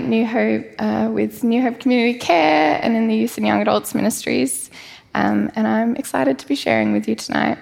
at 0.00 0.06
New 0.06 0.26
Hope 0.26 0.66
uh, 0.78 1.10
with 1.12 1.44
New 1.44 1.60
Hope 1.60 1.78
Community 1.78 2.18
Care 2.18 2.80
and 2.82 2.96
in 2.96 3.06
the 3.06 3.14
Youth 3.14 3.36
and 3.36 3.46
Young 3.46 3.60
Adults 3.60 3.94
Ministries. 3.94 4.70
Um, 5.14 5.50
and 5.54 5.66
I'm 5.66 5.94
excited 5.96 6.38
to 6.38 6.48
be 6.48 6.54
sharing 6.54 6.92
with 6.92 7.06
you 7.06 7.14
tonight. 7.14 7.58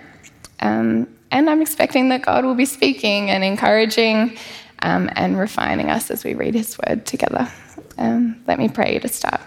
Um, 0.60 1.08
and 1.32 1.50
I'm 1.50 1.60
expecting 1.60 2.10
that 2.10 2.22
God 2.22 2.44
will 2.44 2.54
be 2.54 2.64
speaking 2.64 3.30
and 3.30 3.42
encouraging 3.42 4.38
um, 4.82 5.10
and 5.16 5.36
refining 5.36 5.90
us 5.90 6.10
as 6.12 6.22
we 6.22 6.34
read 6.34 6.54
His 6.54 6.78
word 6.78 7.04
together. 7.06 7.50
Um, 7.98 8.40
let 8.46 8.58
me 8.58 8.68
pray 8.68 8.98
to 9.00 9.08
start. 9.08 9.40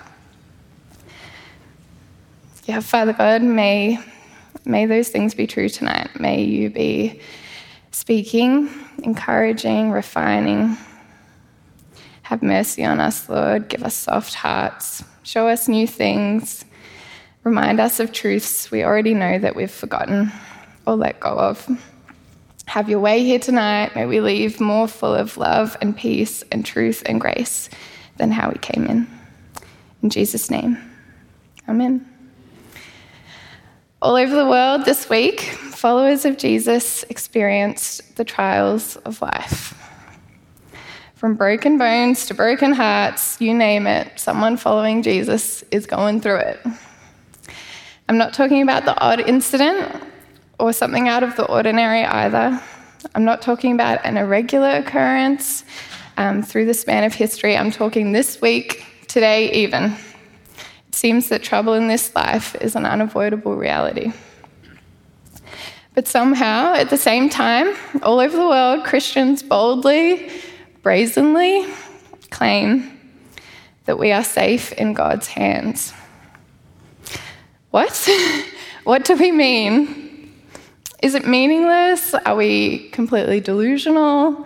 Yeah, 2.65 2.81
Father 2.81 3.13
God, 3.13 3.41
may, 3.41 3.99
may 4.65 4.85
those 4.85 5.07
things 5.07 5.33
be 5.33 5.47
true 5.47 5.69
tonight. 5.69 6.19
May 6.19 6.43
you 6.43 6.69
be 6.69 7.21
speaking, 7.91 8.69
encouraging, 9.03 9.91
refining, 9.91 10.77
have 12.31 12.41
mercy 12.41 12.85
on 12.85 13.01
us, 13.01 13.27
Lord. 13.27 13.67
Give 13.67 13.83
us 13.83 13.93
soft 13.93 14.35
hearts. 14.35 15.03
Show 15.23 15.49
us 15.49 15.67
new 15.67 15.85
things. 15.85 16.63
Remind 17.43 17.81
us 17.81 17.99
of 17.99 18.13
truths 18.13 18.71
we 18.71 18.85
already 18.85 19.13
know 19.13 19.37
that 19.37 19.53
we've 19.53 19.69
forgotten 19.69 20.31
or 20.85 20.95
let 20.95 21.19
go 21.19 21.31
of. 21.31 21.67
Have 22.67 22.89
your 22.89 23.01
way 23.01 23.25
here 23.25 23.37
tonight. 23.37 23.97
May 23.97 24.05
we 24.05 24.21
leave 24.21 24.61
more 24.61 24.87
full 24.87 25.13
of 25.13 25.35
love 25.35 25.75
and 25.81 25.95
peace 25.95 26.41
and 26.53 26.65
truth 26.65 27.03
and 27.05 27.19
grace 27.19 27.69
than 28.15 28.31
how 28.31 28.49
we 28.49 28.57
came 28.59 28.85
in. 28.85 29.07
In 30.01 30.09
Jesus' 30.09 30.49
name, 30.49 30.77
Amen. 31.67 32.07
All 34.01 34.15
over 34.15 34.33
the 34.33 34.47
world 34.47 34.85
this 34.85 35.09
week, 35.09 35.41
followers 35.41 36.23
of 36.23 36.37
Jesus 36.37 37.03
experienced 37.09 38.15
the 38.15 38.23
trials 38.23 38.95
of 38.95 39.21
life. 39.21 39.80
From 41.21 41.35
broken 41.35 41.77
bones 41.77 42.25
to 42.25 42.33
broken 42.33 42.73
hearts, 42.73 43.39
you 43.39 43.53
name 43.53 43.85
it, 43.85 44.19
someone 44.19 44.57
following 44.57 45.03
Jesus 45.03 45.63
is 45.69 45.85
going 45.85 46.19
through 46.19 46.37
it. 46.37 46.59
I'm 48.09 48.17
not 48.17 48.33
talking 48.33 48.63
about 48.63 48.85
the 48.85 48.99
odd 48.99 49.19
incident 49.19 50.01
or 50.57 50.73
something 50.73 51.07
out 51.07 51.21
of 51.21 51.35
the 51.35 51.45
ordinary 51.45 52.03
either. 52.03 52.59
I'm 53.13 53.23
not 53.23 53.43
talking 53.43 53.71
about 53.73 54.03
an 54.03 54.17
irregular 54.17 54.69
occurrence 54.69 55.63
um, 56.17 56.41
through 56.41 56.65
the 56.65 56.73
span 56.73 57.03
of 57.03 57.13
history. 57.13 57.55
I'm 57.55 57.69
talking 57.69 58.13
this 58.13 58.41
week, 58.41 58.83
today, 59.07 59.51
even. 59.51 59.95
It 60.87 60.95
seems 60.95 61.29
that 61.29 61.43
trouble 61.43 61.75
in 61.75 61.87
this 61.87 62.15
life 62.15 62.55
is 62.55 62.75
an 62.75 62.87
unavoidable 62.87 63.55
reality. 63.55 64.11
But 65.93 66.07
somehow, 66.07 66.73
at 66.73 66.89
the 66.89 66.97
same 66.97 67.29
time, 67.29 67.75
all 68.01 68.19
over 68.19 68.35
the 68.35 68.47
world, 68.47 68.85
Christians 68.85 69.43
boldly 69.43 70.31
brazenly 70.81 71.65
claim 72.29 72.99
that 73.85 73.97
we 73.97 74.11
are 74.11 74.23
safe 74.23 74.71
in 74.73 74.93
God's 74.93 75.27
hands. 75.27 75.93
What? 77.71 78.09
what 78.83 79.05
do 79.05 79.15
we 79.15 79.31
mean? 79.31 80.33
Is 81.01 81.15
it 81.15 81.27
meaningless? 81.27 82.13
Are 82.13 82.35
we 82.35 82.89
completely 82.89 83.39
delusional? 83.39 84.45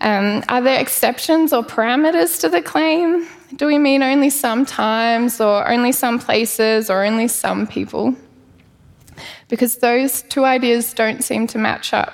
Um, 0.00 0.42
are 0.48 0.60
there 0.60 0.80
exceptions 0.80 1.52
or 1.52 1.62
parameters 1.62 2.40
to 2.40 2.48
the 2.48 2.60
claim? 2.60 3.26
Do 3.54 3.66
we 3.66 3.78
mean 3.78 4.02
only 4.02 4.30
sometimes, 4.30 5.40
or 5.40 5.68
only 5.68 5.92
some 5.92 6.18
places, 6.18 6.90
or 6.90 7.04
only 7.04 7.28
some 7.28 7.66
people? 7.66 8.14
Because 9.48 9.78
those 9.78 10.22
two 10.22 10.44
ideas 10.44 10.92
don't 10.92 11.22
seem 11.22 11.46
to 11.48 11.58
match 11.58 11.94
up. 11.94 12.12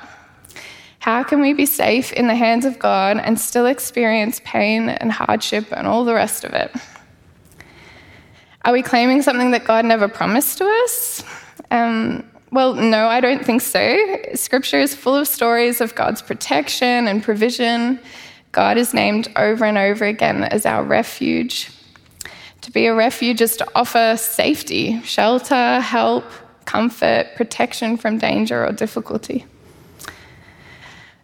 How 1.03 1.25
can 1.25 1.41
we 1.41 1.53
be 1.53 1.67
safe 1.67 2.13
in 2.13 2.29
the 2.29 2.37
hands 2.37 2.65
of 2.65 2.79
God 2.79 3.17
and 3.17 3.37
still 3.37 3.67
experience 3.67 4.41
pain 4.45 4.89
and 4.89 5.11
hardship 5.11 5.67
and 5.73 5.85
all 5.85 6.05
the 6.05 6.15
rest 6.15 6.45
of 6.45 6.53
it? 6.53 6.71
Are 8.65 8.73
we 8.73 8.83
claiming 8.83 9.21
something 9.23 9.51
that 9.51 9.65
God 9.65 9.85
never 9.85 10.07
promised 10.07 10.59
to 10.59 10.65
us? 10.85 11.25
Um, 11.73 12.25
well, 12.53 12.75
no, 12.75 13.09
I 13.09 13.21
don't 13.21 13.45
think 13.45 13.63
so. 13.63 14.17
Scripture 14.35 14.79
is 14.79 14.95
full 14.95 15.17
of 15.17 15.27
stories 15.27 15.81
of 15.81 15.93
God's 15.97 16.23
protection 16.23 17.09
and 17.09 17.21
provision. 17.21 17.99
God 18.53 18.79
is 18.79 18.95
named 18.95 19.27
over 19.35 19.65
and 19.65 19.79
over 19.79 20.05
again 20.05 20.45
as 20.45 20.65
our 20.65 20.85
refuge. 20.85 21.69
To 22.61 22.71
be 22.71 22.87
a 22.87 22.95
refuge 22.95 23.41
is 23.41 23.57
to 23.57 23.67
offer 23.75 24.17
safety, 24.17 25.03
shelter, 25.03 25.81
help, 25.81 26.27
comfort, 26.65 27.27
protection 27.35 27.97
from 27.97 28.19
danger 28.19 28.65
or 28.65 28.71
difficulty. 28.71 29.47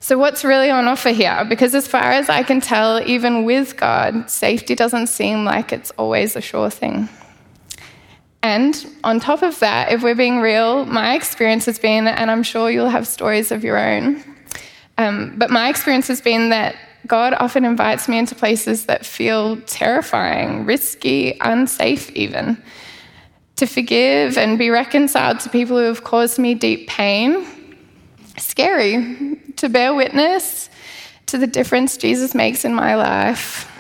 So, 0.09 0.17
what's 0.17 0.43
really 0.43 0.71
on 0.71 0.89
offer 0.89 1.11
here? 1.11 1.45
Because, 1.47 1.75
as 1.75 1.87
far 1.87 2.13
as 2.13 2.31
I 2.31 2.43
can 2.43 2.63
tell, 2.63 3.07
even 3.07 3.45
with 3.45 3.77
God, 3.77 4.31
safety 4.31 4.75
doesn't 4.75 5.09
seem 5.09 5.45
like 5.45 5.71
it's 5.71 5.91
always 5.99 6.35
a 6.35 6.41
sure 6.41 6.71
thing. 6.71 7.11
And 8.43 8.87
on 9.05 9.21
top 9.21 9.43
of 9.43 9.59
that, 9.59 9.93
if 9.93 10.03
we're 10.03 10.15
being 10.15 10.41
real, 10.41 10.87
my 10.87 11.15
experience 11.15 11.67
has 11.67 11.79
been, 11.79 12.09
and 12.09 12.31
I'm 12.31 12.43
sure 12.43 12.71
you'll 12.71 12.89
have 12.89 13.07
stories 13.07 13.53
of 13.53 13.63
your 13.65 13.77
own, 13.77 14.25
um, 14.97 15.35
but 15.37 15.51
my 15.51 15.69
experience 15.69 16.09
has 16.09 16.23
been 16.23 16.49
that 16.49 16.77
God 17.07 17.35
often 17.35 17.67
invites 17.67 18.09
me 18.09 18.17
into 18.19 18.35
places 18.35 18.87
that 18.87 19.05
feel 19.05 19.61
terrifying, 19.67 20.65
risky, 20.65 21.37
unsafe, 21.43 22.11
even. 22.13 22.57
To 23.57 23.67
forgive 23.67 24.39
and 24.39 24.59
be 24.59 24.71
reconciled 24.71 25.41
to 25.41 25.51
people 25.51 25.77
who 25.77 25.85
have 25.85 26.03
caused 26.03 26.39
me 26.39 26.55
deep 26.55 26.89
pain, 26.89 27.45
scary 28.39 29.38
to 29.59 29.69
bear 29.69 29.95
witness 29.95 30.71
to 31.27 31.37
the 31.37 31.47
difference 31.47 31.97
Jesus 31.97 32.35
makes 32.35 32.65
in 32.65 32.75
my 32.75 32.95
life 32.95 33.71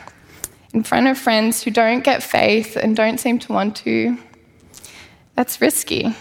in 0.74 0.82
front 0.82 1.06
of 1.06 1.16
friends 1.16 1.62
who 1.62 1.70
don't 1.70 2.04
get 2.04 2.22
faith 2.22 2.76
and 2.76 2.94
don't 2.94 3.18
seem 3.18 3.38
to 3.38 3.52
want 3.52 3.76
to. 3.76 4.18
That's 5.34 5.60
risky. 5.60 6.14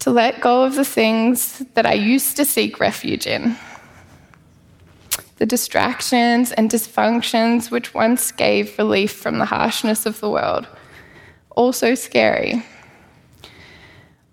To 0.00 0.10
let 0.10 0.40
go 0.40 0.64
of 0.64 0.74
the 0.74 0.84
things 0.84 1.58
that 1.74 1.86
I 1.86 1.94
used 1.94 2.36
to 2.36 2.44
seek 2.44 2.80
refuge 2.80 3.26
in. 3.26 3.56
The 5.36 5.46
distractions 5.46 6.52
and 6.52 6.70
dysfunctions 6.70 7.70
which 7.70 7.94
once 7.94 8.32
gave 8.32 8.78
relief 8.78 9.12
from 9.12 9.38
the 9.38 9.44
harshness 9.44 10.06
of 10.06 10.20
the 10.20 10.30
world. 10.30 10.66
Also 11.50 11.94
scary. 11.94 12.64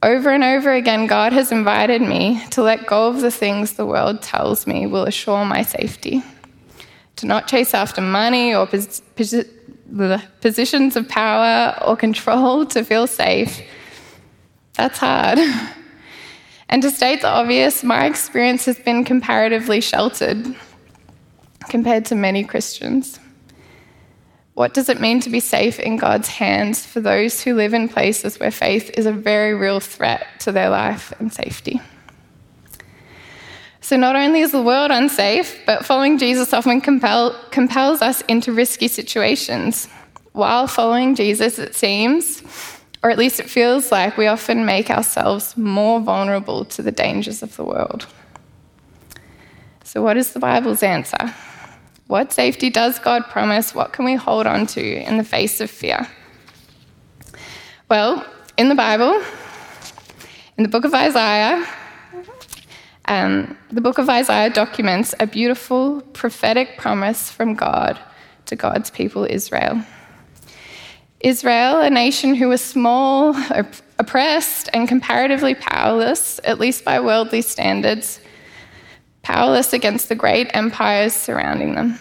Over 0.01 0.29
and 0.29 0.43
over 0.43 0.71
again, 0.71 1.07
God 1.07 1.33
has 1.33 1.51
invited 1.51 2.01
me 2.01 2.41
to 2.51 2.61
let 2.61 2.87
go 2.87 3.07
of 3.07 3.19
the 3.19 3.31
things 3.31 3.73
the 3.73 3.85
world 3.85 4.21
tells 4.21 4.65
me 4.65 4.87
will 4.87 5.03
assure 5.03 5.43
my 5.43 5.61
safety. 5.61 6.23
To 7.17 7.25
not 7.25 7.47
chase 7.47 7.73
after 7.73 7.99
money 7.99 8.55
or 8.55 8.65
pos- 8.65 9.01
pos- 9.17 9.43
positions 10.39 10.95
of 10.95 11.09
power 11.09 11.77
or 11.85 11.97
control 11.97 12.65
to 12.73 12.83
feel 12.85 13.07
safe. 13.07 13.61
That's 14.73 14.99
hard. 14.99 15.39
And 16.71 16.83
to 16.83 16.91
state 16.91 17.21
the 17.21 17.27
obvious, 17.27 17.83
my 17.83 18.05
experience 18.05 18.65
has 18.65 18.77
been 18.77 19.03
comparatively 19.03 19.81
sheltered 19.81 20.55
compared 21.67 22.05
to 22.05 22.15
many 22.15 22.43
Christians. 22.43 23.18
What 24.59 24.73
does 24.73 24.89
it 24.89 24.99
mean 24.99 25.21
to 25.21 25.29
be 25.29 25.39
safe 25.39 25.79
in 25.79 25.95
God's 25.95 26.27
hands 26.27 26.85
for 26.85 26.99
those 26.99 27.41
who 27.41 27.55
live 27.55 27.73
in 27.73 27.87
places 27.87 28.41
where 28.41 28.51
faith 28.51 28.91
is 28.95 29.05
a 29.05 29.11
very 29.13 29.53
real 29.53 29.79
threat 29.79 30.27
to 30.39 30.51
their 30.51 30.69
life 30.69 31.13
and 31.17 31.31
safety? 31.31 31.79
So, 33.79 33.95
not 33.95 34.17
only 34.17 34.41
is 34.41 34.51
the 34.51 34.61
world 34.61 34.91
unsafe, 34.91 35.57
but 35.65 35.85
following 35.85 36.17
Jesus 36.17 36.51
often 36.51 36.81
compel, 36.81 37.41
compels 37.51 38.01
us 38.01 38.19
into 38.27 38.51
risky 38.51 38.89
situations. 38.89 39.87
While 40.33 40.67
following 40.67 41.15
Jesus, 41.15 41.57
it 41.57 41.73
seems, 41.73 42.43
or 43.01 43.09
at 43.11 43.17
least 43.17 43.39
it 43.39 43.49
feels 43.49 43.93
like, 43.93 44.17
we 44.17 44.27
often 44.27 44.65
make 44.65 44.89
ourselves 44.89 45.55
more 45.55 46.01
vulnerable 46.01 46.65
to 46.65 46.81
the 46.81 46.91
dangers 46.91 47.41
of 47.41 47.55
the 47.55 47.63
world. 47.63 48.07
So, 49.85 50.01
what 50.01 50.17
is 50.17 50.33
the 50.33 50.39
Bible's 50.41 50.83
answer? 50.83 51.33
What 52.09 52.33
safety 52.33 52.71
does 52.71 52.97
God 52.97 53.25
promise? 53.25 53.75
What 53.75 53.93
can 53.93 54.03
we 54.03 54.15
hold 54.15 54.47
on 54.47 54.65
to 54.73 54.81
in 54.81 55.17
the 55.17 55.23
face 55.23 55.61
of 55.61 55.69
fear? 55.69 56.07
Well, 57.87 58.25
in 58.57 58.67
the 58.67 58.73
Bible, 58.73 59.23
in 60.57 60.63
the 60.63 60.69
book 60.69 60.85
of 60.85 60.93
Isaiah, 60.95 61.67
um, 63.05 63.55
the 63.71 63.81
book 63.81 63.99
of 63.99 64.09
Isaiah 64.09 64.49
documents 64.49 65.13
a 65.19 65.27
beautiful 65.27 66.01
prophetic 66.13 66.79
promise 66.79 67.29
from 67.29 67.53
God 67.53 67.99
to 68.47 68.55
God's 68.55 68.89
people, 68.89 69.27
Israel. 69.29 69.79
Israel, 71.19 71.79
a 71.79 71.91
nation 71.91 72.33
who 72.33 72.47
was 72.47 72.61
small, 72.61 73.35
oppressed, 73.99 74.67
and 74.73 74.87
comparatively 74.87 75.53
powerless, 75.53 76.39
at 76.43 76.57
least 76.57 76.83
by 76.83 76.99
worldly 76.99 77.43
standards, 77.43 78.19
powerless 79.29 79.73
against 79.73 80.09
the 80.09 80.15
great 80.15 80.49
empires 80.55 81.13
surrounding 81.13 81.75
them. 81.75 81.99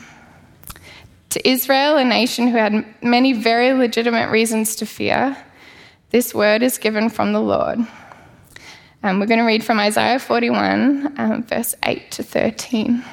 To 1.29 1.47
Israel, 1.47 1.99
a 1.99 2.05
nation 2.05 2.49
who 2.49 2.57
had 2.57 2.87
many 3.03 3.35
very 3.35 3.75
legitimate 3.75 4.31
reasons 4.31 4.77
to 4.77 4.87
fear, 4.87 5.37
this 6.09 6.33
word 6.33 6.63
is 6.63 6.79
given 6.79 7.11
from 7.11 7.35
the 7.35 7.41
Lord. 7.43 7.81
Um, 9.03 9.21
we're 9.21 9.27
going 9.27 9.41
to 9.41 9.45
read 9.45 9.63
from 9.63 9.79
Isaiah 9.79 10.19
41, 10.19 11.15
um, 11.19 11.43
verse 11.43 11.75
8 11.85 12.11
to 12.13 12.23
13. 12.23 13.05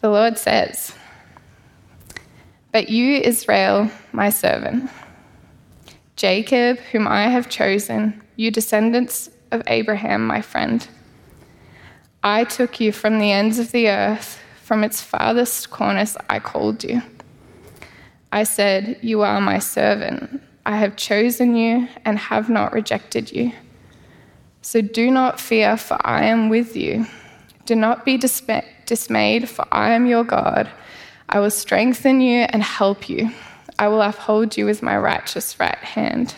The 0.00 0.08
Lord 0.08 0.38
says, 0.38 0.94
But 2.72 2.88
you, 2.88 3.18
Israel, 3.18 3.90
my 4.12 4.30
servant, 4.30 4.90
Jacob, 6.16 6.78
whom 6.92 7.06
I 7.06 7.24
have 7.24 7.50
chosen, 7.50 8.22
you 8.36 8.50
descendants 8.50 9.28
of 9.50 9.62
Abraham, 9.66 10.26
my 10.26 10.40
friend, 10.40 10.88
I 12.22 12.44
took 12.44 12.80
you 12.80 12.92
from 12.92 13.18
the 13.18 13.30
ends 13.30 13.58
of 13.58 13.70
the 13.70 13.88
earth, 13.88 14.40
from 14.62 14.82
its 14.82 15.00
farthest 15.00 15.70
corners, 15.70 16.16
I 16.28 16.40
called 16.40 16.82
you. 16.82 17.02
I 18.32 18.42
said, 18.42 18.98
You 19.02 19.22
are 19.22 19.40
my 19.40 19.58
servant. 19.58 20.42
I 20.66 20.76
have 20.76 20.96
chosen 20.96 21.56
you 21.56 21.88
and 22.04 22.18
have 22.18 22.50
not 22.50 22.72
rejected 22.72 23.32
you. 23.32 23.52
So 24.60 24.80
do 24.82 25.10
not 25.10 25.40
fear, 25.40 25.76
for 25.76 25.96
I 26.06 26.24
am 26.24 26.48
with 26.48 26.76
you. 26.76 27.06
Do 27.64 27.74
not 27.74 28.04
be 28.04 28.18
dismayed, 28.18 29.48
for 29.48 29.64
I 29.72 29.92
am 29.92 30.06
your 30.06 30.24
God. 30.24 30.68
I 31.28 31.40
will 31.40 31.50
strengthen 31.50 32.20
you 32.20 32.46
and 32.50 32.62
help 32.62 33.08
you. 33.08 33.30
I 33.78 33.88
will 33.88 34.02
uphold 34.02 34.56
you 34.56 34.66
with 34.66 34.82
my 34.82 34.98
righteous 34.98 35.58
right 35.60 35.78
hand. 35.78 36.34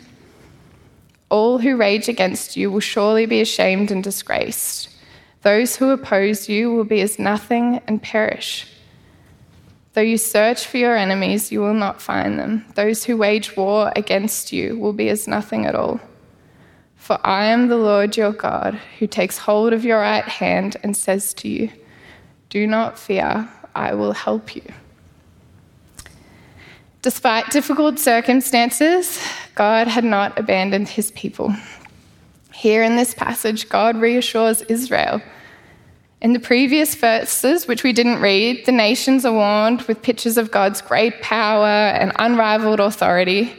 All 1.31 1.59
who 1.59 1.77
rage 1.77 2.09
against 2.09 2.57
you 2.57 2.71
will 2.71 2.81
surely 2.81 3.25
be 3.25 3.41
ashamed 3.41 3.91
and 3.91 4.05
disgraced. 4.05 4.89
Those 5.43 5.77
who 5.77 5.91
oppose 5.91 6.49
you 6.49 6.73
will 6.73 6.85
be 6.85 7.01
as 7.01 7.19
nothing 7.19 7.81
and 7.87 8.03
perish. 8.03 8.67
Though 9.95 10.03
you 10.03 10.19
search 10.19 10.67
for 10.67 10.77
your 10.77 10.97
enemies, 10.97 11.51
you 11.51 11.61
will 11.61 11.75
not 11.75 12.01
find 12.01 12.39
them. 12.39 12.65
Those 12.75 13.05
who 13.05 13.17
wage 13.17 13.57
war 13.57 13.93
against 13.97 14.53
you 14.53 14.79
will 14.79 14.93
be 14.93 15.09
as 15.09 15.27
nothing 15.27 15.67
at 15.67 15.75
all. 15.75 16.01
For 16.97 17.19
I 17.25 17.47
am 17.47 17.69
the 17.69 17.77
Lord 17.77 18.17
your 18.17 18.33
God, 18.33 18.79
who 18.99 19.07
takes 19.07 19.39
hold 19.39 19.73
of 19.73 19.85
your 19.85 19.99
right 19.99 20.25
hand 20.25 20.77
and 20.83 20.97
says 20.97 21.35
to 21.35 21.49
you, 21.49 21.71
Do 22.51 22.67
not 22.67 22.99
fear, 22.99 23.49
I 23.75 23.95
will 23.95 24.13
help 24.13 24.55
you. 24.55 24.63
Despite 27.03 27.51
difficult 27.51 27.99
circumstances, 27.99 29.19
God 29.55 29.89
had 29.89 30.05
not 30.05 30.39
abandoned 30.39 30.89
his 30.89 31.11
people. 31.13 31.55
Here 32.61 32.83
in 32.83 32.97
this 32.97 33.15
passage, 33.15 33.69
God 33.69 33.97
reassures 33.97 34.63
Israel 34.63 35.23
in 36.21 36.35
the 36.35 36.41
previous 36.41 36.95
verses, 36.95 37.67
which 37.67 37.83
we 37.83 37.95
didn't 37.95 38.21
read, 38.21 38.67
the 38.67 38.73
nations 38.73 39.25
are 39.25 39.33
warned 39.33 39.83
with 39.83 40.03
pictures 40.03 40.37
of 40.37 40.51
God's 40.51 40.83
great 40.83 41.23
power 41.23 41.67
and 41.67 42.13
unrivaled 42.19 42.81
authority. 42.81 43.55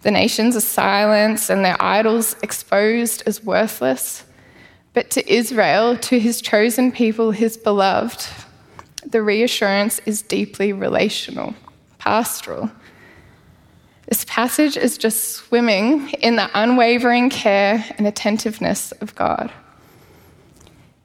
The 0.00 0.10
nations 0.10 0.56
are 0.56 0.60
silenced 0.60 1.50
and 1.50 1.62
their 1.62 1.76
idols 1.80 2.36
exposed 2.42 3.22
as 3.26 3.44
worthless. 3.44 4.24
But 4.94 5.10
to 5.10 5.30
Israel, 5.30 5.98
to 5.98 6.18
his 6.18 6.40
chosen 6.40 6.90
people, 6.90 7.32
his 7.32 7.58
beloved, 7.58 8.26
the 9.04 9.20
reassurance 9.20 10.00
is 10.06 10.22
deeply 10.22 10.72
relational, 10.72 11.54
pastoral. 11.98 12.70
This 14.08 14.24
passage 14.24 14.78
is 14.78 14.96
just 14.96 15.32
swimming 15.34 16.08
in 16.12 16.36
the 16.36 16.48
unwavering 16.54 17.28
care 17.28 17.84
and 17.98 18.06
attentiveness 18.06 18.90
of 18.92 19.14
God. 19.14 19.52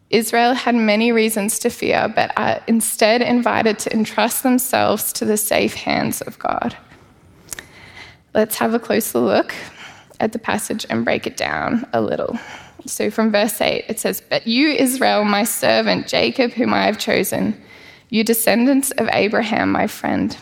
Israel 0.09 0.53
had 0.53 0.73
many 0.73 1.11
reasons 1.11 1.59
to 1.59 1.69
fear, 1.69 2.07
but 2.15 2.31
are 2.37 2.61
instead 2.65 3.21
invited 3.21 3.77
to 3.79 3.93
entrust 3.93 4.43
themselves 4.43 5.11
to 5.13 5.25
the 5.25 5.35
safe 5.35 5.73
hands 5.73 6.21
of 6.21 6.39
God. 6.39 6.77
Let's 8.33 8.57
have 8.59 8.73
a 8.73 8.79
closer 8.79 9.19
look 9.19 9.53
at 10.21 10.31
the 10.31 10.39
passage 10.39 10.85
and 10.89 11.03
break 11.03 11.27
it 11.27 11.35
down 11.35 11.85
a 11.91 11.99
little. 11.99 12.39
So, 12.85 13.11
from 13.11 13.33
verse 13.33 13.59
8, 13.59 13.83
it 13.89 13.99
says, 13.99 14.21
But 14.21 14.47
you, 14.47 14.69
Israel, 14.69 15.25
my 15.25 15.43
servant, 15.43 16.07
Jacob, 16.07 16.51
whom 16.51 16.73
I 16.73 16.85
have 16.85 16.99
chosen, 16.99 17.61
you 18.09 18.23
descendants 18.23 18.91
of 18.91 19.09
Abraham, 19.11 19.71
my 19.71 19.87
friend. 19.87 20.37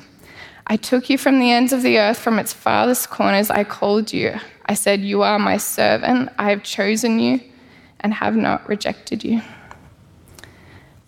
I 0.68 0.78
took 0.78 1.10
you 1.10 1.18
from 1.18 1.40
the 1.40 1.52
ends 1.52 1.74
of 1.74 1.82
the 1.82 2.00
earth, 2.00 2.18
from 2.20 2.40
its 2.40 2.54
farthest 2.54 3.10
corners, 3.10 3.50
I 3.50 3.64
called 3.64 4.14
you. 4.14 4.40
I 4.66 4.74
said, 4.74 5.02
You 5.02 5.22
are 5.24 5.40
my 5.40 5.58
servant, 5.58 6.30
I 6.38 6.50
have 6.50 6.64
chosen 6.64 7.20
you 7.20 7.42
and 8.00 8.14
have 8.14 8.36
not 8.36 8.68
rejected 8.68 9.24
you. 9.24 9.42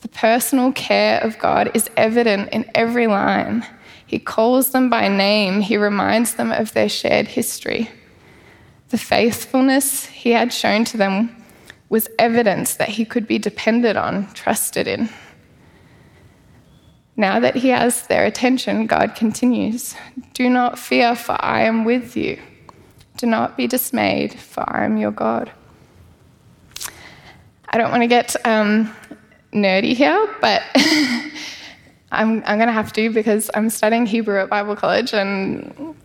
The 0.02 0.10
personal 0.10 0.72
care 0.74 1.22
of 1.22 1.40
God 1.40 1.72
is 1.74 1.90
evident 1.96 2.50
in 2.52 2.70
every 2.76 3.08
line. 3.08 3.66
He 4.06 4.20
calls 4.20 4.72
them 4.72 4.90
by 4.90 5.08
name, 5.08 5.62
he 5.62 5.78
reminds 5.78 6.36
them 6.36 6.52
of 6.52 6.74
their 6.74 6.90
shared 6.90 7.28
history. 7.28 7.90
The 8.90 8.98
faithfulness 8.98 10.06
he 10.06 10.32
had 10.32 10.54
shown 10.54 10.84
to 10.86 10.98
them 10.98 11.36
was 11.90 12.10
evidence 12.20 12.76
that 12.76 12.90
he 12.90 13.06
could 13.06 13.28
be 13.28 13.40
depended 13.40 13.96
on, 13.96 14.32
trusted 14.34 14.88
in. 14.88 15.10
Now 17.16 17.40
that 17.40 17.56
he 17.56 17.70
has 17.70 18.08
their 18.08 18.26
attention, 18.26 18.88
God 18.88 19.16
continues 19.16 19.96
Do 20.34 20.50
not 20.50 20.80
fear, 20.80 21.16
for 21.16 21.38
I 21.40 21.62
am 21.62 21.86
with 21.86 22.18
you. 22.18 22.40
Do 23.18 23.28
not 23.28 23.56
be 23.56 23.68
dismayed, 23.68 24.40
for 24.40 24.64
I 24.68 24.86
am 24.86 24.98
your 24.98 25.12
God. 25.12 25.52
I 27.70 27.78
don't 27.78 27.92
want 27.92 28.02
to 28.04 28.08
get 28.08 28.36
um, 28.46 28.94
nerdy 29.54 29.94
here, 29.96 30.36
but 30.42 30.64
I'm, 32.12 32.44
I'm 32.46 32.58
going 32.58 32.68
to 32.68 32.74
have 32.74 32.94
to 32.94 33.10
because 33.12 33.50
I'm 33.54 33.70
studying 33.70 34.06
Hebrew 34.06 34.40
at 34.40 34.50
Bible 34.50 34.76
college, 34.76 35.14
and 35.14 35.96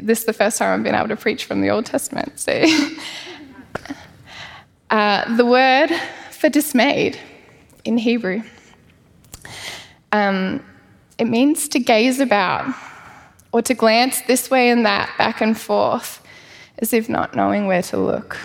this 0.00 0.20
is 0.20 0.24
the 0.24 0.32
first 0.32 0.58
time 0.58 0.78
I've 0.78 0.84
been 0.84 0.94
able 0.94 1.08
to 1.08 1.16
preach 1.16 1.44
from 1.44 1.62
the 1.62 1.70
Old 1.70 1.86
Testament. 1.86 2.38
So, 2.38 2.52
uh, 4.90 5.36
the 5.36 5.46
word 5.46 5.90
for 6.30 6.48
dismayed 6.48 7.18
in 7.84 7.98
Hebrew, 7.98 8.42
um, 10.16 10.64
it 11.18 11.26
means 11.26 11.68
to 11.68 11.78
gaze 11.78 12.20
about 12.20 12.74
or 13.52 13.62
to 13.62 13.74
glance 13.74 14.22
this 14.22 14.50
way 14.50 14.70
and 14.70 14.84
that, 14.84 15.10
back 15.18 15.40
and 15.40 15.56
forth, 15.56 16.22
as 16.78 16.92
if 16.92 17.08
not 17.08 17.34
knowing 17.34 17.66
where 17.66 17.82
to 17.82 17.96
look. 17.96 18.36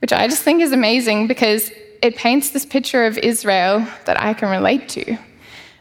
Which 0.00 0.12
I 0.12 0.28
just 0.28 0.42
think 0.42 0.60
is 0.60 0.72
amazing 0.72 1.28
because 1.28 1.70
it 2.02 2.16
paints 2.16 2.50
this 2.50 2.66
picture 2.66 3.06
of 3.06 3.16
Israel 3.18 3.86
that 4.04 4.20
I 4.20 4.34
can 4.34 4.50
relate 4.50 4.88
to. 4.90 5.16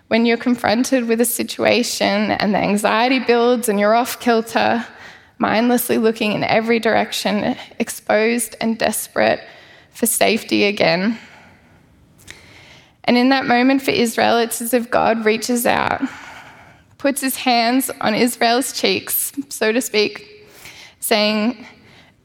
When 0.08 0.26
you're 0.26 0.38
confronted 0.38 1.08
with 1.08 1.20
a 1.20 1.26
situation 1.26 2.32
and 2.32 2.54
the 2.54 2.60
anxiety 2.60 3.20
builds 3.20 3.68
and 3.68 3.80
you're 3.80 3.96
off 3.96 4.20
kilter, 4.20 4.86
mindlessly 5.40 5.98
looking 5.98 6.32
in 6.34 6.44
every 6.44 6.80
direction, 6.80 7.58
exposed 7.80 8.56
and 8.62 8.78
desperate 8.78 9.42
for 9.92 10.06
safety 10.06 10.64
again. 10.66 11.18
And 13.06 13.18
in 13.18 13.30
that 13.30 13.46
moment 13.46 13.82
for 13.82 13.92
Israel, 13.92 14.38
it's 14.38 14.62
as 14.62 14.74
if 14.74 14.90
God 14.90 15.26
reaches 15.26 15.66
out, 15.66 16.02
puts 16.98 17.22
his 17.22 17.36
hands 17.36 17.90
on 18.02 18.16
Israel's 18.16 18.72
cheeks, 18.72 19.34
so 19.50 19.72
to 19.72 19.82
speak, 19.82 20.48
saying, 21.00 21.66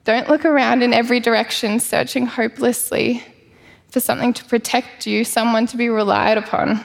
Don't 0.05 0.29
look 0.29 0.45
around 0.45 0.83
in 0.83 0.93
every 0.93 1.21
direction, 1.21 1.81
searching 1.81 2.27
hopelessly 2.27 3.25
for 3.91 4.01
something 4.01 4.33
to 4.35 4.45
protect 4.45 5.07
you, 5.07 5.25
someone 5.25 5.67
to 5.67 5.77
be 5.77 5.89
relied 5.89 6.39
upon. 6.39 6.85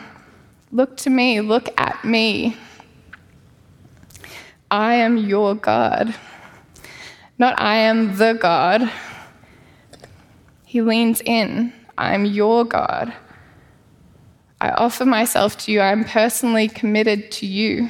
Look 0.71 0.97
to 0.97 1.09
me, 1.09 1.41
look 1.41 1.69
at 1.79 2.03
me. 2.03 2.57
I 4.71 4.95
am 4.95 5.17
your 5.17 5.53
God. 5.53 6.15
Not 7.37 7.59
I 7.59 7.75
am 7.75 8.17
the 8.17 8.33
God. 8.33 8.89
He 10.65 10.81
leans 10.81 11.21
in. 11.21 11.73
I'm 11.95 12.25
your 12.25 12.65
God. 12.65 13.13
I 14.63 14.69
offer 14.69 15.05
myself 15.05 15.57
to 15.57 15.73
you. 15.73 15.81
I'm 15.81 16.05
personally 16.05 16.69
committed 16.69 17.33
to 17.33 17.45
you. 17.45 17.89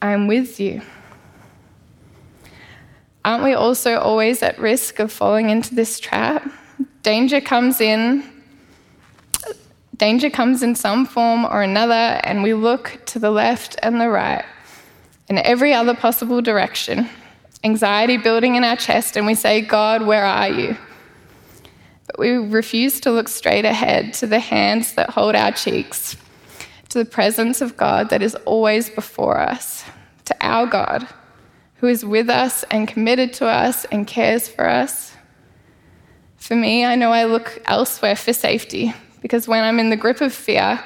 I'm 0.00 0.26
with 0.26 0.58
you. 0.58 0.80
Aren't 3.22 3.44
we 3.44 3.52
also 3.52 3.98
always 3.98 4.42
at 4.42 4.58
risk 4.58 4.98
of 4.98 5.12
falling 5.12 5.50
into 5.50 5.74
this 5.74 6.00
trap? 6.00 6.50
danger 7.02 7.42
comes 7.42 7.78
in, 7.82 8.24
danger 9.98 10.30
comes 10.30 10.62
in 10.62 10.74
some 10.74 11.04
form 11.04 11.44
or 11.44 11.60
another, 11.60 12.18
and 12.24 12.42
we 12.42 12.54
look 12.54 13.02
to 13.04 13.18
the 13.18 13.30
left 13.30 13.76
and 13.82 14.00
the 14.00 14.08
right 14.08 14.46
in 15.28 15.36
every 15.36 15.74
other 15.74 15.94
possible 15.94 16.40
direction. 16.40 17.06
Anxiety 17.64 18.16
building 18.16 18.56
in 18.56 18.64
our 18.64 18.76
chest, 18.76 19.18
and 19.18 19.26
we 19.26 19.34
say, 19.34 19.60
God, 19.60 20.06
where 20.06 20.24
are 20.24 20.48
you? 20.48 20.74
We 22.20 22.32
refuse 22.32 23.00
to 23.00 23.10
look 23.10 23.28
straight 23.28 23.64
ahead 23.64 24.12
to 24.14 24.26
the 24.26 24.40
hands 24.40 24.92
that 24.92 25.08
hold 25.08 25.34
our 25.34 25.52
cheeks, 25.52 26.18
to 26.90 26.98
the 26.98 27.06
presence 27.06 27.62
of 27.62 27.78
God 27.78 28.10
that 28.10 28.20
is 28.20 28.34
always 28.44 28.90
before 28.90 29.40
us, 29.40 29.84
to 30.26 30.36
our 30.42 30.66
God 30.66 31.08
who 31.76 31.86
is 31.86 32.04
with 32.04 32.28
us 32.28 32.62
and 32.64 32.86
committed 32.86 33.32
to 33.32 33.46
us 33.46 33.86
and 33.86 34.06
cares 34.06 34.48
for 34.48 34.68
us. 34.68 35.16
For 36.36 36.54
me, 36.54 36.84
I 36.84 36.94
know 36.94 37.10
I 37.10 37.24
look 37.24 37.58
elsewhere 37.64 38.16
for 38.16 38.34
safety 38.34 38.92
because 39.22 39.48
when 39.48 39.64
I'm 39.64 39.78
in 39.78 39.88
the 39.88 39.96
grip 39.96 40.20
of 40.20 40.34
fear, 40.34 40.78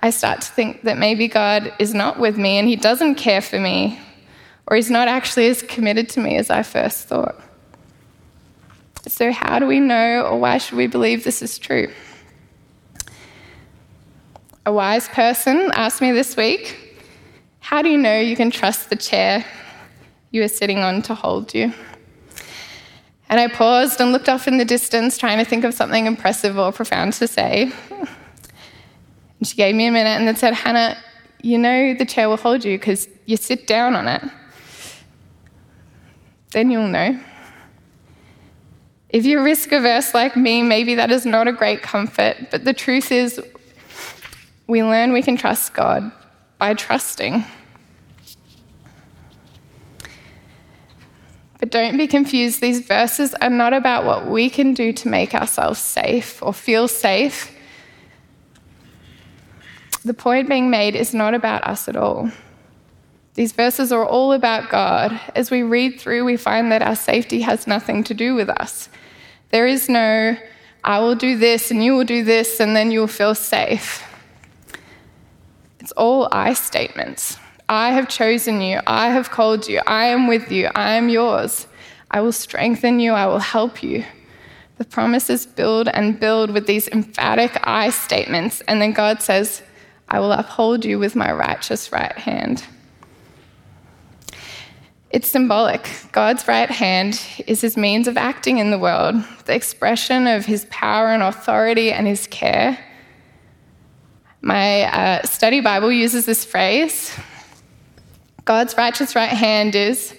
I 0.00 0.10
start 0.10 0.40
to 0.40 0.48
think 0.48 0.82
that 0.82 0.98
maybe 0.98 1.28
God 1.28 1.72
is 1.78 1.94
not 1.94 2.18
with 2.18 2.36
me 2.36 2.58
and 2.58 2.66
He 2.66 2.74
doesn't 2.74 3.14
care 3.14 3.42
for 3.42 3.60
me, 3.60 4.00
or 4.66 4.74
He's 4.74 4.90
not 4.90 5.06
actually 5.06 5.46
as 5.46 5.62
committed 5.62 6.08
to 6.08 6.20
me 6.20 6.36
as 6.36 6.50
I 6.50 6.64
first 6.64 7.06
thought. 7.06 7.40
So, 9.06 9.32
how 9.32 9.58
do 9.58 9.66
we 9.66 9.80
know, 9.80 10.26
or 10.26 10.38
why 10.38 10.58
should 10.58 10.76
we 10.76 10.86
believe 10.86 11.24
this 11.24 11.40
is 11.42 11.58
true? 11.58 11.90
A 14.66 14.72
wise 14.72 15.08
person 15.08 15.70
asked 15.74 16.02
me 16.02 16.12
this 16.12 16.36
week, 16.36 16.98
How 17.60 17.80
do 17.80 17.88
you 17.88 17.96
know 17.96 18.20
you 18.20 18.36
can 18.36 18.50
trust 18.50 18.90
the 18.90 18.96
chair 18.96 19.44
you 20.30 20.42
are 20.42 20.48
sitting 20.48 20.80
on 20.80 21.02
to 21.02 21.14
hold 21.14 21.54
you? 21.54 21.72
And 23.30 23.40
I 23.40 23.48
paused 23.48 24.00
and 24.00 24.12
looked 24.12 24.28
off 24.28 24.48
in 24.48 24.58
the 24.58 24.64
distance, 24.64 25.16
trying 25.16 25.38
to 25.38 25.44
think 25.44 25.64
of 25.64 25.72
something 25.72 26.06
impressive 26.06 26.58
or 26.58 26.72
profound 26.72 27.14
to 27.14 27.28
say. 27.28 27.72
And 27.90 29.46
she 29.46 29.56
gave 29.56 29.74
me 29.74 29.86
a 29.86 29.92
minute 29.92 30.10
and 30.10 30.28
then 30.28 30.36
said, 30.36 30.52
Hannah, 30.52 30.96
you 31.40 31.56
know 31.56 31.94
the 31.94 32.04
chair 32.04 32.28
will 32.28 32.36
hold 32.36 32.64
you 32.64 32.76
because 32.76 33.08
you 33.24 33.36
sit 33.36 33.66
down 33.66 33.94
on 33.94 34.08
it. 34.08 34.22
Then 36.52 36.70
you'll 36.70 36.88
know. 36.88 37.18
If 39.12 39.26
you're 39.26 39.42
risk 39.42 39.72
averse 39.72 40.14
like 40.14 40.36
me, 40.36 40.62
maybe 40.62 40.94
that 40.94 41.10
is 41.10 41.26
not 41.26 41.48
a 41.48 41.52
great 41.52 41.82
comfort, 41.82 42.36
but 42.50 42.64
the 42.64 42.72
truth 42.72 43.10
is, 43.10 43.40
we 44.68 44.84
learn 44.84 45.12
we 45.12 45.22
can 45.22 45.36
trust 45.36 45.74
God 45.74 46.12
by 46.58 46.74
trusting. 46.74 47.44
But 51.58 51.70
don't 51.70 51.98
be 51.98 52.06
confused, 52.06 52.60
these 52.60 52.80
verses 52.86 53.34
are 53.34 53.50
not 53.50 53.74
about 53.74 54.04
what 54.04 54.28
we 54.28 54.48
can 54.48 54.74
do 54.74 54.92
to 54.92 55.08
make 55.08 55.34
ourselves 55.34 55.80
safe 55.80 56.40
or 56.42 56.54
feel 56.54 56.86
safe. 56.86 57.54
The 60.04 60.14
point 60.14 60.48
being 60.48 60.70
made 60.70 60.94
is 60.94 61.12
not 61.12 61.34
about 61.34 61.64
us 61.64 61.88
at 61.88 61.96
all. 61.96 62.30
These 63.34 63.52
verses 63.52 63.92
are 63.92 64.04
all 64.04 64.32
about 64.32 64.70
God. 64.70 65.18
As 65.34 65.50
we 65.50 65.62
read 65.62 66.00
through, 66.00 66.24
we 66.24 66.36
find 66.36 66.72
that 66.72 66.82
our 66.82 66.96
safety 66.96 67.40
has 67.42 67.66
nothing 67.66 68.02
to 68.04 68.14
do 68.14 68.34
with 68.34 68.48
us. 68.48 68.88
There 69.50 69.66
is 69.66 69.88
no, 69.88 70.36
I 70.84 70.98
will 71.00 71.14
do 71.14 71.38
this 71.38 71.70
and 71.70 71.84
you 71.84 71.94
will 71.94 72.04
do 72.04 72.24
this 72.24 72.60
and 72.60 72.74
then 72.74 72.90
you'll 72.90 73.06
feel 73.06 73.34
safe. 73.34 74.04
It's 75.78 75.92
all 75.92 76.28
I 76.32 76.54
statements. 76.54 77.38
I 77.68 77.92
have 77.92 78.08
chosen 78.08 78.60
you. 78.60 78.80
I 78.86 79.10
have 79.10 79.30
called 79.30 79.68
you. 79.68 79.80
I 79.86 80.06
am 80.06 80.26
with 80.26 80.50
you. 80.50 80.68
I 80.74 80.94
am 80.94 81.08
yours. 81.08 81.68
I 82.10 82.20
will 82.20 82.32
strengthen 82.32 82.98
you. 82.98 83.12
I 83.12 83.26
will 83.26 83.38
help 83.38 83.82
you. 83.82 84.04
The 84.78 84.84
promises 84.84 85.46
build 85.46 85.88
and 85.88 86.18
build 86.18 86.50
with 86.50 86.66
these 86.66 86.88
emphatic 86.88 87.56
I 87.62 87.90
statements. 87.90 88.60
And 88.62 88.82
then 88.82 88.92
God 88.92 89.22
says, 89.22 89.62
I 90.08 90.18
will 90.18 90.32
uphold 90.32 90.84
you 90.84 90.98
with 90.98 91.14
my 91.14 91.30
righteous 91.30 91.92
right 91.92 92.16
hand. 92.18 92.64
It's 95.10 95.28
symbolic. 95.28 95.90
God's 96.12 96.46
right 96.46 96.70
hand 96.70 97.20
is 97.48 97.60
his 97.60 97.76
means 97.76 98.06
of 98.06 98.16
acting 98.16 98.58
in 98.58 98.70
the 98.70 98.78
world, 98.78 99.16
the 99.44 99.54
expression 99.54 100.28
of 100.28 100.46
his 100.46 100.66
power 100.70 101.08
and 101.08 101.20
authority 101.20 101.90
and 101.90 102.06
his 102.06 102.28
care. 102.28 102.78
My 104.40 104.82
uh, 104.82 105.22
study 105.24 105.60
Bible 105.60 105.90
uses 105.90 106.26
this 106.26 106.44
phrase 106.44 107.12
God's 108.44 108.76
righteous 108.76 109.16
right 109.16 109.30
hand 109.30 109.74
is 109.74 110.14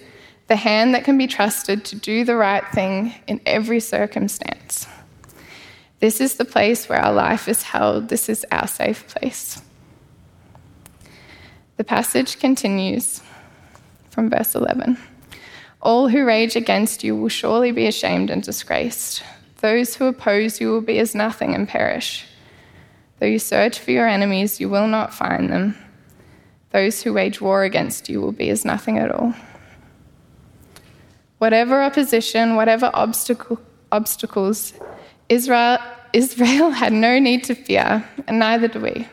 the 0.48 0.56
hand 0.56 0.94
that 0.94 1.04
can 1.04 1.16
be 1.16 1.26
trusted 1.26 1.84
to 1.86 1.96
do 1.96 2.24
the 2.24 2.36
right 2.36 2.66
thing 2.72 3.14
in 3.26 3.40
every 3.46 3.80
circumstance. 3.80 4.86
This 6.00 6.20
is 6.20 6.34
the 6.34 6.44
place 6.44 6.88
where 6.88 6.98
our 6.98 7.12
life 7.12 7.48
is 7.48 7.62
held, 7.62 8.08
this 8.08 8.28
is 8.28 8.44
our 8.52 8.66
safe 8.66 9.08
place. 9.08 9.62
The 11.78 11.84
passage 11.84 12.38
continues 12.38 13.22
from 14.12 14.28
verse 14.28 14.54
11. 14.54 14.98
All 15.80 16.08
who 16.08 16.24
rage 16.24 16.54
against 16.54 17.02
you 17.02 17.16
will 17.16 17.28
surely 17.28 17.72
be 17.72 17.86
ashamed 17.86 18.30
and 18.30 18.42
disgraced. 18.42 19.22
Those 19.56 19.96
who 19.96 20.04
oppose 20.06 20.60
you 20.60 20.70
will 20.70 20.82
be 20.82 20.98
as 20.98 21.14
nothing 21.14 21.54
and 21.54 21.68
perish. 21.68 22.26
Though 23.18 23.26
you 23.26 23.38
search 23.38 23.78
for 23.78 23.90
your 23.90 24.06
enemies, 24.06 24.60
you 24.60 24.68
will 24.68 24.86
not 24.86 25.14
find 25.14 25.50
them. 25.50 25.76
Those 26.70 27.02
who 27.02 27.12
wage 27.12 27.40
war 27.40 27.64
against 27.64 28.08
you 28.08 28.20
will 28.20 28.32
be 28.32 28.50
as 28.50 28.64
nothing 28.64 28.98
at 28.98 29.10
all. 29.10 29.34
Whatever 31.38 31.82
opposition, 31.82 32.54
whatever 32.54 32.90
obstacle, 32.94 33.60
obstacles, 33.90 34.74
Israel, 35.28 35.78
Israel 36.12 36.70
had 36.70 36.92
no 36.92 37.18
need 37.18 37.44
to 37.44 37.54
fear, 37.54 38.04
and 38.26 38.38
neither 38.38 38.68
do 38.68 38.80
we. 38.80 39.08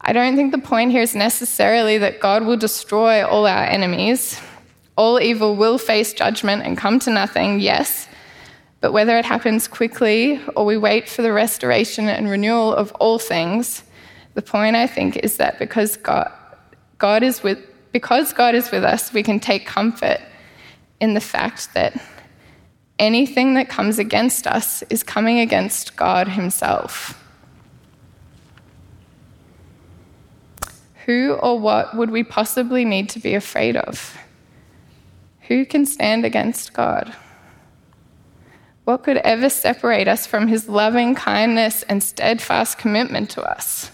I 0.00 0.12
don't 0.12 0.36
think 0.36 0.52
the 0.52 0.58
point 0.58 0.92
here 0.92 1.02
is 1.02 1.14
necessarily 1.14 1.98
that 1.98 2.20
God 2.20 2.44
will 2.44 2.56
destroy 2.56 3.26
all 3.26 3.46
our 3.46 3.64
enemies. 3.64 4.40
All 4.96 5.20
evil 5.20 5.56
will 5.56 5.78
face 5.78 6.12
judgment 6.12 6.62
and 6.62 6.76
come 6.76 6.98
to 7.00 7.10
nothing, 7.10 7.60
yes, 7.60 8.08
but 8.80 8.92
whether 8.92 9.18
it 9.18 9.24
happens 9.24 9.66
quickly 9.66 10.40
or 10.54 10.64
we 10.64 10.76
wait 10.76 11.08
for 11.08 11.22
the 11.22 11.32
restoration 11.32 12.08
and 12.08 12.30
renewal 12.30 12.72
of 12.72 12.92
all 12.92 13.18
things, 13.18 13.82
the 14.34 14.42
point 14.42 14.76
I 14.76 14.86
think 14.86 15.16
is 15.16 15.36
that 15.38 15.58
because 15.58 15.96
God, 15.96 16.30
God 16.98 17.22
is 17.22 17.42
with 17.42 17.58
because 17.90 18.32
God 18.32 18.54
is 18.54 18.70
with 18.70 18.84
us, 18.84 19.12
we 19.12 19.22
can 19.22 19.40
take 19.40 19.66
comfort 19.66 20.20
in 21.00 21.14
the 21.14 21.20
fact 21.20 21.72
that 21.74 22.00
anything 22.98 23.54
that 23.54 23.68
comes 23.68 23.98
against 23.98 24.46
us 24.46 24.82
is 24.90 25.02
coming 25.02 25.40
against 25.40 25.96
God 25.96 26.28
Himself. 26.28 27.24
Who 31.08 31.32
or 31.32 31.58
what 31.58 31.96
would 31.96 32.10
we 32.10 32.22
possibly 32.22 32.84
need 32.84 33.08
to 33.08 33.18
be 33.18 33.34
afraid 33.34 33.76
of? 33.78 34.14
Who 35.48 35.64
can 35.64 35.86
stand 35.86 36.26
against 36.26 36.74
God? 36.74 37.16
What 38.84 39.04
could 39.04 39.16
ever 39.16 39.48
separate 39.48 40.06
us 40.06 40.26
from 40.26 40.48
his 40.48 40.68
loving 40.68 41.14
kindness 41.14 41.82
and 41.84 42.02
steadfast 42.02 42.76
commitment 42.76 43.30
to 43.30 43.42
us? 43.42 43.90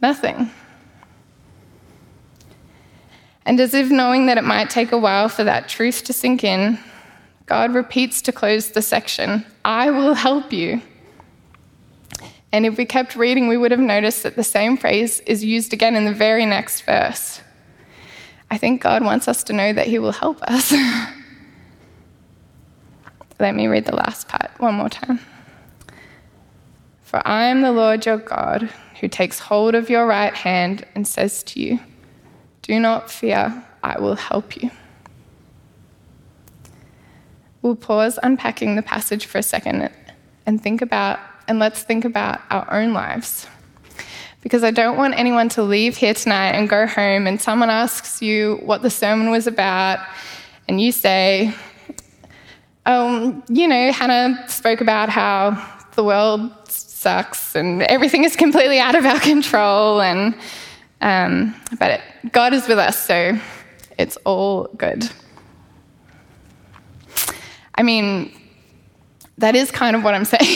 Nothing. 0.00 0.50
And 3.44 3.60
as 3.60 3.74
if 3.74 3.90
knowing 3.90 4.24
that 4.24 4.38
it 4.38 4.44
might 4.44 4.70
take 4.70 4.92
a 4.92 4.98
while 4.98 5.28
for 5.28 5.44
that 5.44 5.68
truth 5.68 6.02
to 6.04 6.14
sink 6.14 6.44
in, 6.44 6.78
God 7.44 7.74
repeats 7.74 8.22
to 8.22 8.32
close 8.32 8.70
the 8.70 8.80
section 8.80 9.44
I 9.66 9.90
will 9.90 10.14
help 10.14 10.50
you. 10.50 10.80
And 12.52 12.64
if 12.64 12.78
we 12.78 12.84
kept 12.84 13.14
reading, 13.14 13.48
we 13.48 13.56
would 13.56 13.70
have 13.70 13.80
noticed 13.80 14.22
that 14.22 14.36
the 14.36 14.44
same 14.44 14.76
phrase 14.76 15.20
is 15.20 15.44
used 15.44 15.72
again 15.72 15.96
in 15.96 16.04
the 16.06 16.14
very 16.14 16.46
next 16.46 16.82
verse. 16.82 17.40
I 18.50 18.56
think 18.56 18.80
God 18.80 19.04
wants 19.04 19.28
us 19.28 19.44
to 19.44 19.52
know 19.52 19.72
that 19.72 19.86
He 19.86 19.98
will 19.98 20.12
help 20.12 20.42
us. 20.42 20.72
Let 23.40 23.54
me 23.54 23.66
read 23.66 23.84
the 23.84 23.94
last 23.94 24.28
part 24.28 24.50
one 24.58 24.74
more 24.74 24.88
time. 24.88 25.20
For 27.02 27.20
I 27.26 27.44
am 27.44 27.62
the 27.62 27.72
Lord 27.72 28.04
your 28.04 28.16
God, 28.16 28.70
who 29.00 29.08
takes 29.08 29.38
hold 29.38 29.74
of 29.74 29.88
your 29.88 30.06
right 30.06 30.34
hand 30.34 30.84
and 30.94 31.06
says 31.06 31.42
to 31.44 31.60
you, 31.60 31.80
Do 32.62 32.80
not 32.80 33.10
fear, 33.10 33.64
I 33.82 34.00
will 34.00 34.16
help 34.16 34.60
you. 34.60 34.70
We'll 37.62 37.76
pause 37.76 38.18
unpacking 38.22 38.76
the 38.76 38.82
passage 38.82 39.26
for 39.26 39.38
a 39.38 39.42
second 39.42 39.90
and 40.46 40.62
think 40.62 40.80
about 40.80 41.18
and 41.48 41.58
let's 41.58 41.82
think 41.82 42.04
about 42.04 42.40
our 42.50 42.70
own 42.72 42.92
lives. 42.92 43.46
Because 44.42 44.62
I 44.62 44.70
don't 44.70 44.96
want 44.96 45.18
anyone 45.18 45.48
to 45.50 45.62
leave 45.62 45.96
here 45.96 46.14
tonight 46.14 46.50
and 46.50 46.68
go 46.68 46.86
home 46.86 47.26
and 47.26 47.40
someone 47.40 47.70
asks 47.70 48.22
you 48.22 48.60
what 48.62 48.82
the 48.82 48.90
sermon 48.90 49.30
was 49.30 49.46
about, 49.46 49.98
and 50.68 50.80
you 50.80 50.92
say, 50.92 51.52
um, 52.86 53.42
you 53.48 53.66
know, 53.66 53.90
Hannah 53.90 54.44
spoke 54.48 54.80
about 54.80 55.08
how 55.08 55.76
the 55.94 56.04
world 56.04 56.52
sucks 56.68 57.54
and 57.54 57.82
everything 57.82 58.24
is 58.24 58.36
completely 58.44 58.78
out 58.78 58.94
of 58.94 59.04
our 59.04 59.18
control, 59.18 60.00
and 60.00 60.34
um, 61.00 61.54
but 61.78 61.90
it, 61.92 62.32
God 62.32 62.52
is 62.52 62.68
with 62.68 62.78
us, 62.78 63.02
so 63.04 63.38
it's 63.98 64.16
all 64.18 64.68
good. 64.76 65.08
I 67.74 67.82
mean, 67.82 68.32
that 69.38 69.54
is 69.54 69.70
kind 69.70 69.94
of 69.96 70.02
what 70.02 70.14
I'm 70.14 70.24
saying, 70.36 70.47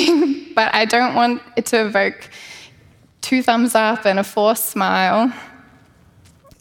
but 0.54 0.74
I 0.74 0.84
don't 0.84 1.14
want 1.14 1.42
it 1.56 1.66
to 1.66 1.86
evoke 1.86 2.28
two 3.20 3.42
thumbs 3.42 3.74
up 3.74 4.04
and 4.04 4.18
a 4.18 4.24
forced 4.24 4.66
smile. 4.66 5.32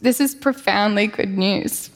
This 0.00 0.20
is 0.20 0.34
profoundly 0.34 1.06
good 1.06 1.36
news 1.36 1.90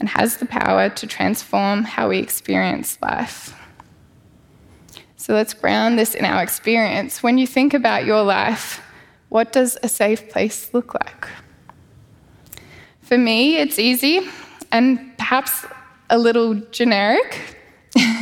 and 0.00 0.08
has 0.08 0.36
the 0.36 0.46
power 0.46 0.88
to 0.90 1.06
transform 1.06 1.84
how 1.84 2.08
we 2.08 2.18
experience 2.18 2.98
life. 3.00 3.54
So 5.16 5.32
let's 5.32 5.54
ground 5.54 5.98
this 5.98 6.14
in 6.14 6.24
our 6.24 6.42
experience. 6.42 7.22
When 7.22 7.38
you 7.38 7.46
think 7.46 7.72
about 7.72 8.04
your 8.04 8.22
life, 8.22 8.82
what 9.30 9.52
does 9.52 9.78
a 9.82 9.88
safe 9.88 10.28
place 10.28 10.74
look 10.74 10.94
like? 10.94 11.28
For 13.00 13.16
me, 13.16 13.56
it's 13.56 13.78
easy 13.78 14.28
and 14.70 15.16
perhaps 15.16 15.64
a 16.10 16.18
little 16.18 16.54
generic. 16.70 17.58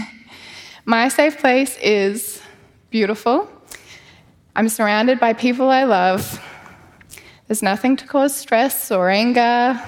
My 0.84 1.08
safe 1.08 1.38
place 1.38 1.76
is 1.78 2.41
beautiful. 2.92 3.48
I'm 4.54 4.68
surrounded 4.68 5.18
by 5.18 5.32
people 5.32 5.70
I 5.70 5.84
love. 5.84 6.38
There's 7.48 7.62
nothing 7.62 7.96
to 7.96 8.06
cause 8.06 8.36
stress 8.36 8.90
or 8.90 9.08
anger, 9.08 9.80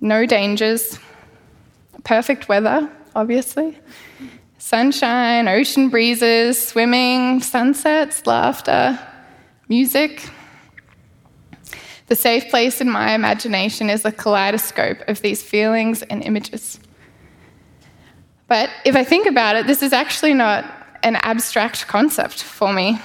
no 0.00 0.26
dangers, 0.26 1.00
perfect 2.04 2.48
weather, 2.48 2.88
obviously. 3.16 3.76
Sunshine, 4.58 5.48
ocean 5.48 5.88
breezes, 5.88 6.68
swimming, 6.68 7.42
sunsets, 7.42 8.26
laughter. 8.26 8.96
music. 9.68 10.30
The 12.06 12.14
safe 12.14 12.48
place 12.48 12.80
in 12.80 12.88
my 12.88 13.12
imagination 13.12 13.90
is 13.90 14.04
a 14.04 14.12
kaleidoscope 14.12 14.98
of 15.08 15.20
these 15.20 15.42
feelings 15.42 16.02
and 16.02 16.22
images. 16.22 16.78
But 18.46 18.70
if 18.84 18.94
I 18.94 19.02
think 19.02 19.26
about 19.26 19.56
it, 19.56 19.66
this 19.66 19.82
is 19.82 19.92
actually 19.92 20.34
not 20.34 20.83
an 21.04 21.16
abstract 21.16 21.86
concept 21.86 22.42
for 22.42 22.72
me. 22.72 22.98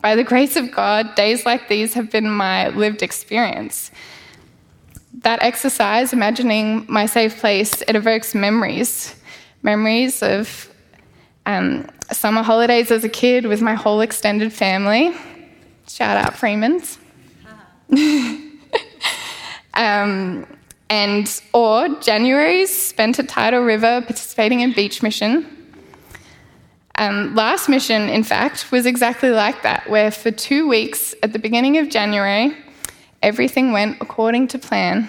By 0.00 0.14
the 0.14 0.22
grace 0.22 0.54
of 0.54 0.70
God, 0.70 1.16
days 1.16 1.44
like 1.44 1.68
these 1.68 1.94
have 1.94 2.10
been 2.10 2.30
my 2.30 2.68
lived 2.68 3.02
experience. 3.02 3.90
That 5.22 5.42
exercise, 5.42 6.12
imagining 6.12 6.86
my 6.88 7.06
safe 7.06 7.40
place, 7.40 7.82
it 7.82 7.96
evokes 7.96 8.34
memories 8.34 9.16
memories 9.62 10.22
of 10.22 10.72
um, 11.46 11.88
summer 12.12 12.42
holidays 12.42 12.90
as 12.90 13.04
a 13.04 13.08
kid 13.08 13.46
with 13.46 13.60
my 13.60 13.74
whole 13.74 14.00
extended 14.00 14.52
family. 14.52 15.14
Shout 15.88 16.16
out 16.16 16.34
Freemans. 16.36 16.98
um, 19.74 20.46
and 20.90 21.42
or 21.52 21.88
January's 22.00 22.74
spent 22.74 23.18
at 23.18 23.28
Tidal 23.28 23.60
River 23.60 24.02
participating 24.02 24.60
in 24.60 24.72
beach 24.72 25.02
mission. 25.02 25.57
Um, 26.98 27.36
last 27.36 27.68
mission, 27.68 28.08
in 28.08 28.24
fact, 28.24 28.72
was 28.72 28.84
exactly 28.84 29.30
like 29.30 29.62
that, 29.62 29.88
where 29.88 30.10
for 30.10 30.32
two 30.32 30.66
weeks 30.66 31.14
at 31.22 31.32
the 31.32 31.38
beginning 31.38 31.78
of 31.78 31.88
January, 31.88 32.56
everything 33.22 33.70
went 33.70 33.98
according 34.00 34.48
to 34.48 34.58
plan. 34.58 35.08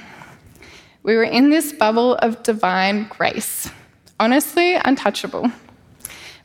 We 1.02 1.16
were 1.16 1.24
in 1.24 1.50
this 1.50 1.74
bubble 1.74 2.14
of 2.18 2.44
divine 2.44 3.08
grace, 3.10 3.72
honestly 4.20 4.76
untouchable. 4.76 5.52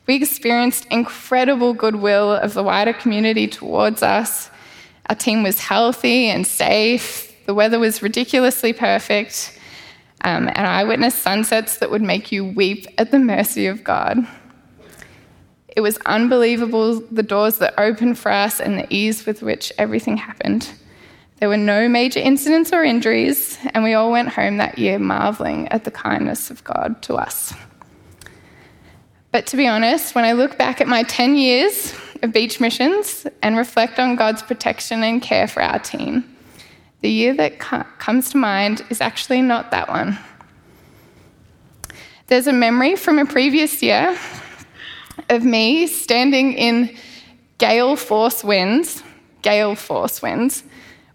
We 0.06 0.14
experienced 0.16 0.86
incredible 0.90 1.74
goodwill 1.74 2.32
of 2.32 2.54
the 2.54 2.62
wider 2.62 2.94
community 2.94 3.46
towards 3.46 4.02
us. 4.02 4.48
Our 5.10 5.16
team 5.16 5.42
was 5.42 5.60
healthy 5.60 6.28
and 6.28 6.46
safe. 6.46 7.34
The 7.44 7.52
weather 7.52 7.78
was 7.78 8.02
ridiculously 8.02 8.72
perfect. 8.72 9.58
Um, 10.22 10.48
and 10.48 10.66
I 10.66 10.84
witnessed 10.84 11.18
sunsets 11.18 11.76
that 11.78 11.90
would 11.90 12.00
make 12.00 12.32
you 12.32 12.46
weep 12.46 12.86
at 12.96 13.10
the 13.10 13.18
mercy 13.18 13.66
of 13.66 13.84
God. 13.84 14.26
It 15.76 15.81
was 15.81 15.99
unbelievable 16.07 17.00
the 17.00 17.23
doors 17.23 17.59
that 17.59 17.75
opened 17.78 18.19
for 18.19 18.31
us 18.31 18.61
and 18.61 18.78
the 18.78 18.87
ease 18.95 19.26
with 19.26 19.43
which 19.43 19.73
everything 19.76 20.16
happened. 20.16 20.71
There 21.40 21.49
were 21.49 21.57
no 21.57 21.88
major 21.88 22.21
incidents 22.21 22.73
or 22.73 22.85
injuries, 22.85 23.59
and 23.75 23.83
we 23.83 23.95
all 23.95 24.12
went 24.12 24.28
home 24.28 24.59
that 24.59 24.78
year 24.78 25.00
marveling 25.00 25.69
at 25.69 25.85
the 25.85 25.90
kindness 25.90 26.50
of 26.50 26.62
God 26.62 27.02
to 27.02 27.16
us. 27.16 27.52
But 29.33 29.47
to 29.49 29.57
be 29.57 29.66
honest, 29.66 30.14
when 30.14 30.25
I 30.25 30.33
look 30.33 30.57
back 30.57 30.81
at 30.81 30.87
my 30.87 31.02
10 31.02 31.35
years 31.35 31.93
of 32.23 32.33
beach 32.33 32.61
missions 32.61 33.26
and 33.43 33.57
reflect 33.57 33.99
on 33.99 34.14
God's 34.14 34.45
protection 34.45 35.02
and 35.02 35.21
care 35.21 35.49
for 35.49 35.61
our 35.61 35.81
team, 35.81 36.37
the 37.00 37.11
year 37.11 37.35
that 37.35 37.59
comes 37.59 38.31
to 38.31 38.38
mind 38.38 38.85
is 38.90 39.00
actually 39.00 39.43
not 39.43 39.73
that 39.73 39.89
one. 39.89 40.17
There's 42.28 42.47
a 42.47 42.52
memory 42.52 42.95
from 42.95 43.19
a 43.19 43.26
previous 43.26 43.82
year 43.82 44.17
of 45.28 45.44
me 45.44 45.86
standing 45.86 46.54
in 46.54 46.96
gale 47.58 47.96
force 47.96 48.42
winds, 48.42 49.02
gale 49.42 49.74
force 49.74 50.20
winds, 50.22 50.64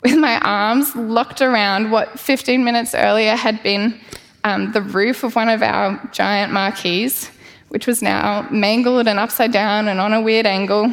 with 0.02 0.18
my 0.18 0.40
arms 0.40 0.96
locked 0.96 1.42
around 1.42 1.92
what 1.92 2.20
15 2.20 2.64
minutes 2.64 2.96
earlier 2.96 3.36
had 3.36 3.62
been 3.64 4.00
um, 4.44 4.72
the 4.72 4.82
roof 4.82 5.24
of 5.24 5.36
one 5.36 5.50
of 5.50 5.62
our 5.62 6.00
giant 6.14 6.54
marquees 6.54 7.30
which 7.70 7.88
was 7.88 8.02
now 8.02 8.48
mangled 8.52 9.08
and 9.08 9.20
upside 9.20 9.52
down 9.52 9.88
and 9.88 10.00
on 10.00 10.14
a 10.14 10.22
weird 10.22 10.46
angle. 10.46 10.86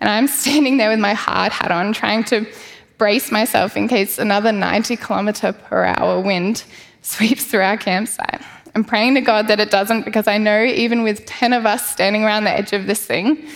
And 0.00 0.10
I'm 0.10 0.26
standing 0.26 0.76
there 0.76 0.90
with 0.90 0.98
my 0.98 1.14
hard 1.14 1.52
hat 1.52 1.70
on, 1.70 1.92
trying 1.92 2.24
to 2.24 2.46
brace 2.98 3.32
myself 3.32 3.76
in 3.76 3.88
case 3.88 4.18
another 4.18 4.52
90 4.52 4.96
kilometre 4.96 5.52
per 5.52 5.84
hour 5.84 6.20
wind 6.20 6.64
sweeps 7.02 7.44
through 7.44 7.62
our 7.62 7.76
campsite. 7.76 8.42
I'm 8.78 8.84
praying 8.84 9.16
to 9.16 9.20
God 9.20 9.48
that 9.48 9.58
it 9.58 9.72
doesn't, 9.72 10.04
because 10.04 10.28
I 10.28 10.38
know 10.38 10.62
even 10.62 11.02
with 11.02 11.26
10 11.26 11.52
of 11.52 11.66
us 11.66 11.90
standing 11.90 12.22
around 12.22 12.44
the 12.44 12.52
edge 12.52 12.72
of 12.72 12.86
this 12.86 13.04
thing, 13.04 13.48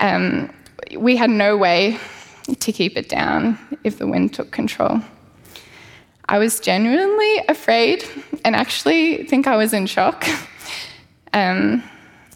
um, 0.00 0.52
we 0.98 1.16
had 1.16 1.30
no 1.30 1.56
way 1.56 1.98
to 2.60 2.70
keep 2.70 2.98
it 2.98 3.08
down 3.08 3.58
if 3.84 3.96
the 3.96 4.06
wind 4.06 4.34
took 4.34 4.50
control. 4.50 5.00
I 6.28 6.36
was 6.36 6.60
genuinely 6.60 7.38
afraid 7.48 8.04
and 8.44 8.54
actually 8.54 9.24
think 9.24 9.46
I 9.46 9.56
was 9.56 9.72
in 9.72 9.86
shock. 9.86 10.26
Um, 11.32 11.82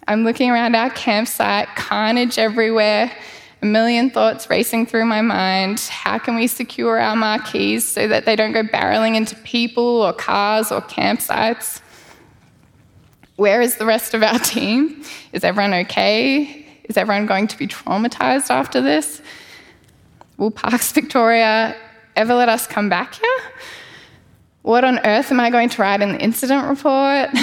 I'm 0.08 0.24
looking 0.24 0.50
around 0.50 0.74
our 0.74 0.90
campsite, 0.90 1.68
carnage 1.76 2.36
everywhere, 2.36 3.12
a 3.62 3.64
million 3.64 4.10
thoughts 4.10 4.50
racing 4.50 4.86
through 4.86 5.04
my 5.04 5.20
mind. 5.20 5.78
How 5.78 6.18
can 6.18 6.34
we 6.34 6.48
secure 6.48 6.98
our 6.98 7.14
marquees 7.14 7.86
so 7.86 8.08
that 8.08 8.24
they 8.24 8.34
don't 8.34 8.50
go 8.50 8.64
barreling 8.64 9.14
into 9.14 9.36
people 9.36 10.02
or 10.02 10.12
cars 10.12 10.72
or 10.72 10.80
campsites? 10.80 11.80
Where 13.38 13.60
is 13.60 13.76
the 13.76 13.86
rest 13.86 14.14
of 14.14 14.22
our 14.24 14.38
team? 14.54 15.04
Is 15.32 15.44
everyone 15.44 15.72
okay? 15.72 16.66
Is 16.88 16.96
everyone 16.96 17.26
going 17.26 17.46
to 17.46 17.56
be 17.56 17.68
traumatized 17.68 18.50
after 18.50 18.80
this? 18.80 19.22
Will 20.38 20.50
Parks 20.50 20.90
Victoria 20.90 21.76
ever 22.16 22.34
let 22.34 22.48
us 22.48 22.66
come 22.66 22.88
back 22.88 23.14
here? 23.14 23.38
What 24.62 24.82
on 24.82 24.98
earth 25.06 25.30
am 25.30 25.38
I 25.38 25.50
going 25.50 25.68
to 25.68 25.80
write 25.80 26.02
in 26.02 26.12
the 26.12 26.20
incident 26.20 26.68
report? 26.68 27.30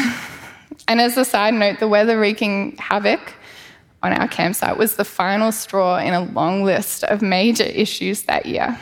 And 0.87 1.01
as 1.01 1.17
a 1.17 1.25
side 1.25 1.55
note, 1.55 1.79
the 1.79 1.87
weather 1.87 2.19
wreaking 2.19 2.77
havoc 2.77 3.33
on 4.03 4.13
our 4.13 4.27
campsite 4.27 4.77
was 4.77 4.97
the 4.97 5.05
final 5.05 5.51
straw 5.51 5.97
in 5.97 6.13
a 6.13 6.21
long 6.21 6.63
list 6.63 7.03
of 7.05 7.23
major 7.23 7.63
issues 7.63 8.23
that 8.23 8.45
year. 8.45 8.77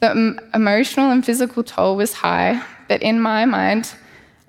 The 0.00 0.38
emotional 0.52 1.10
and 1.10 1.24
physical 1.24 1.64
toll 1.64 1.96
was 1.96 2.12
high, 2.12 2.62
but 2.86 3.02
in 3.02 3.18
my 3.18 3.46
mind, 3.46 3.94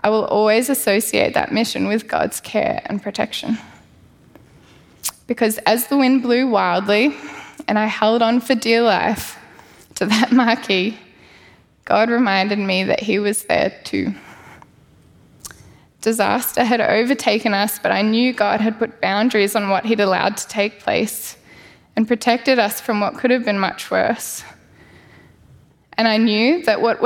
I 0.06 0.10
will 0.10 0.26
always 0.26 0.70
associate 0.70 1.34
that 1.34 1.52
mission 1.52 1.88
with 1.88 2.08
God's 2.08 2.40
care 2.40 2.80
and 2.86 3.02
protection. 3.02 3.58
Because 5.26 5.58
as 5.66 5.88
the 5.88 5.98
wind 5.98 6.22
blew 6.22 6.48
wildly 6.48 7.18
and 7.68 7.80
I 7.80 7.88
held 7.88 8.22
on 8.22 8.40
for 8.40 8.54
dear 8.54 8.84
life 8.84 9.40
to 9.96 10.06
that 10.06 10.32
marquee, 10.32 11.00
God 11.86 12.12
reminded 12.12 12.60
me 12.60 12.84
that 12.84 13.00
He 13.00 13.18
was 13.18 13.46
there 13.46 13.74
too. 13.84 14.14
Disaster 16.02 16.64
had 16.64 16.82
overtaken 16.82 17.56
us, 17.56 17.80
but 17.80 17.92
I 17.92 18.04
knew 18.04 18.32
God 18.32 18.62
had 18.62 18.78
put 18.78 19.02
boundaries 19.02 19.56
on 19.56 19.70
what 19.70 19.86
He'd 19.86 20.00
allowed 20.00 20.38
to 20.38 20.48
take 20.48 20.82
place 20.82 21.36
and 21.96 22.08
protected 22.08 22.60
us 22.60 22.80
from 22.80 23.00
what 23.00 23.16
could 23.16 23.32
have 23.32 23.44
been 23.44 23.58
much 23.58 23.90
worse. 23.90 24.44
And 25.94 26.08
I 26.08 26.18
knew 26.18 26.64
that, 26.66 26.80
what, 26.80 27.02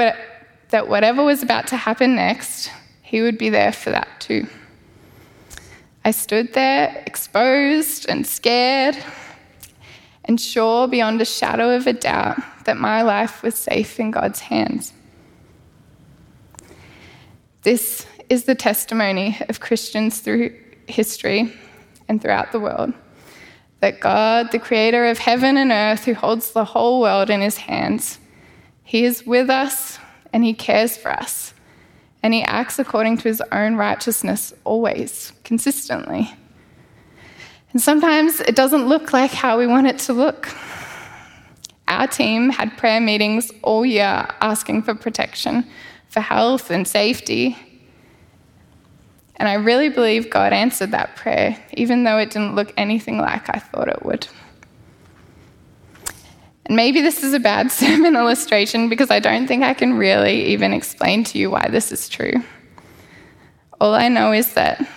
that 0.72 0.90
whatever 0.90 1.24
was 1.24 1.42
about 1.42 1.68
to 1.68 1.78
happen 1.78 2.16
next, 2.16 2.72
He 3.10 3.24
would 3.24 3.40
be 3.40 3.50
there 3.50 3.72
for 3.72 3.90
that 3.90 4.08
too. 4.20 4.46
I 6.06 6.12
stood 6.12 6.54
there, 6.54 7.04
exposed 7.08 8.08
and 8.08 8.26
scared, 8.26 8.96
and 10.26 10.40
sure 10.40 10.88
beyond 10.88 11.20
a 11.20 11.26
shadow 11.26 11.76
of 11.76 11.88
a 11.88 11.94
doubt 11.94 12.38
that 12.66 12.78
my 12.78 13.02
life 13.02 13.42
was 13.42 13.56
safe 13.56 14.00
in 14.00 14.12
God's 14.12 14.42
hands. 14.42 14.94
This 17.64 18.06
is 18.30 18.44
the 18.44 18.54
testimony 18.54 19.40
of 19.50 19.60
Christians 19.60 20.20
through 20.20 20.56
history 20.86 21.52
and 22.08 22.22
throughout 22.22 22.52
the 22.52 22.60
world 22.60 22.94
that 23.80 24.00
God, 24.00 24.52
the 24.52 24.60
creator 24.60 25.08
of 25.08 25.18
heaven 25.18 25.58
and 25.58 25.72
earth, 25.72 26.06
who 26.06 26.14
holds 26.14 26.52
the 26.52 26.66
whole 26.66 27.02
world 27.02 27.32
in 27.32 27.42
his 27.42 27.58
hands, 27.58 28.20
he 28.84 29.04
is 29.04 29.26
with 29.26 29.50
us 29.50 29.98
and 30.32 30.44
he 30.44 30.54
cares 30.54 30.96
for 30.96 31.12
us. 31.12 31.56
And 32.22 32.34
he 32.34 32.42
acts 32.44 32.80
according 32.80 33.18
to 33.18 33.24
his 33.30 33.42
own 33.52 33.76
righteousness 33.76 34.54
always, 34.66 35.32
consistently. 35.44 36.34
And 37.72 37.82
sometimes 37.82 38.40
it 38.40 38.56
doesn't 38.56 38.88
look 38.88 39.14
like 39.14 39.32
how 39.32 39.58
we 39.58 39.68
want 39.68 39.88
it 39.88 40.00
to 40.00 40.14
look. 40.14 40.50
Our 41.88 42.08
team 42.08 42.50
had 42.50 42.78
prayer 42.78 43.00
meetings 43.00 43.52
all 43.62 43.86
year 43.86 44.28
asking 44.42 44.84
for 44.84 44.96
protection, 44.96 45.66
for 46.08 46.20
health 46.20 46.72
and 46.72 46.88
safety. 46.88 47.58
And 49.38 49.48
I 49.48 49.54
really 49.54 49.90
believe 49.90 50.30
God 50.30 50.52
answered 50.52 50.92
that 50.92 51.16
prayer, 51.16 51.58
even 51.74 52.04
though 52.04 52.18
it 52.18 52.32
didn't 52.32 52.56
look 52.56 52.74
anything 52.76 53.18
like 53.18 53.50
I 53.50 53.60
thought 53.60 53.88
it 53.88 54.04
would. 54.04 54.28
And 56.70 56.76
maybe 56.76 57.02
this 57.02 57.24
is 57.24 57.34
a 57.34 57.40
bad 57.40 57.72
sermon 57.72 58.16
illustration 58.16 58.88
because 58.88 59.12
I 59.12 59.20
don't 59.20 59.48
think 59.48 59.64
I 59.64 59.74
can 59.74 59.96
really 59.96 60.46
even 60.46 60.72
explain 60.72 61.26
to 61.26 61.38
you 61.38 61.50
why 61.50 61.68
this 61.70 61.92
is 61.92 62.08
true. 62.08 62.36
All 63.82 63.94
I 63.94 64.08
know 64.08 64.32
is 64.32 64.54
that 64.54 64.88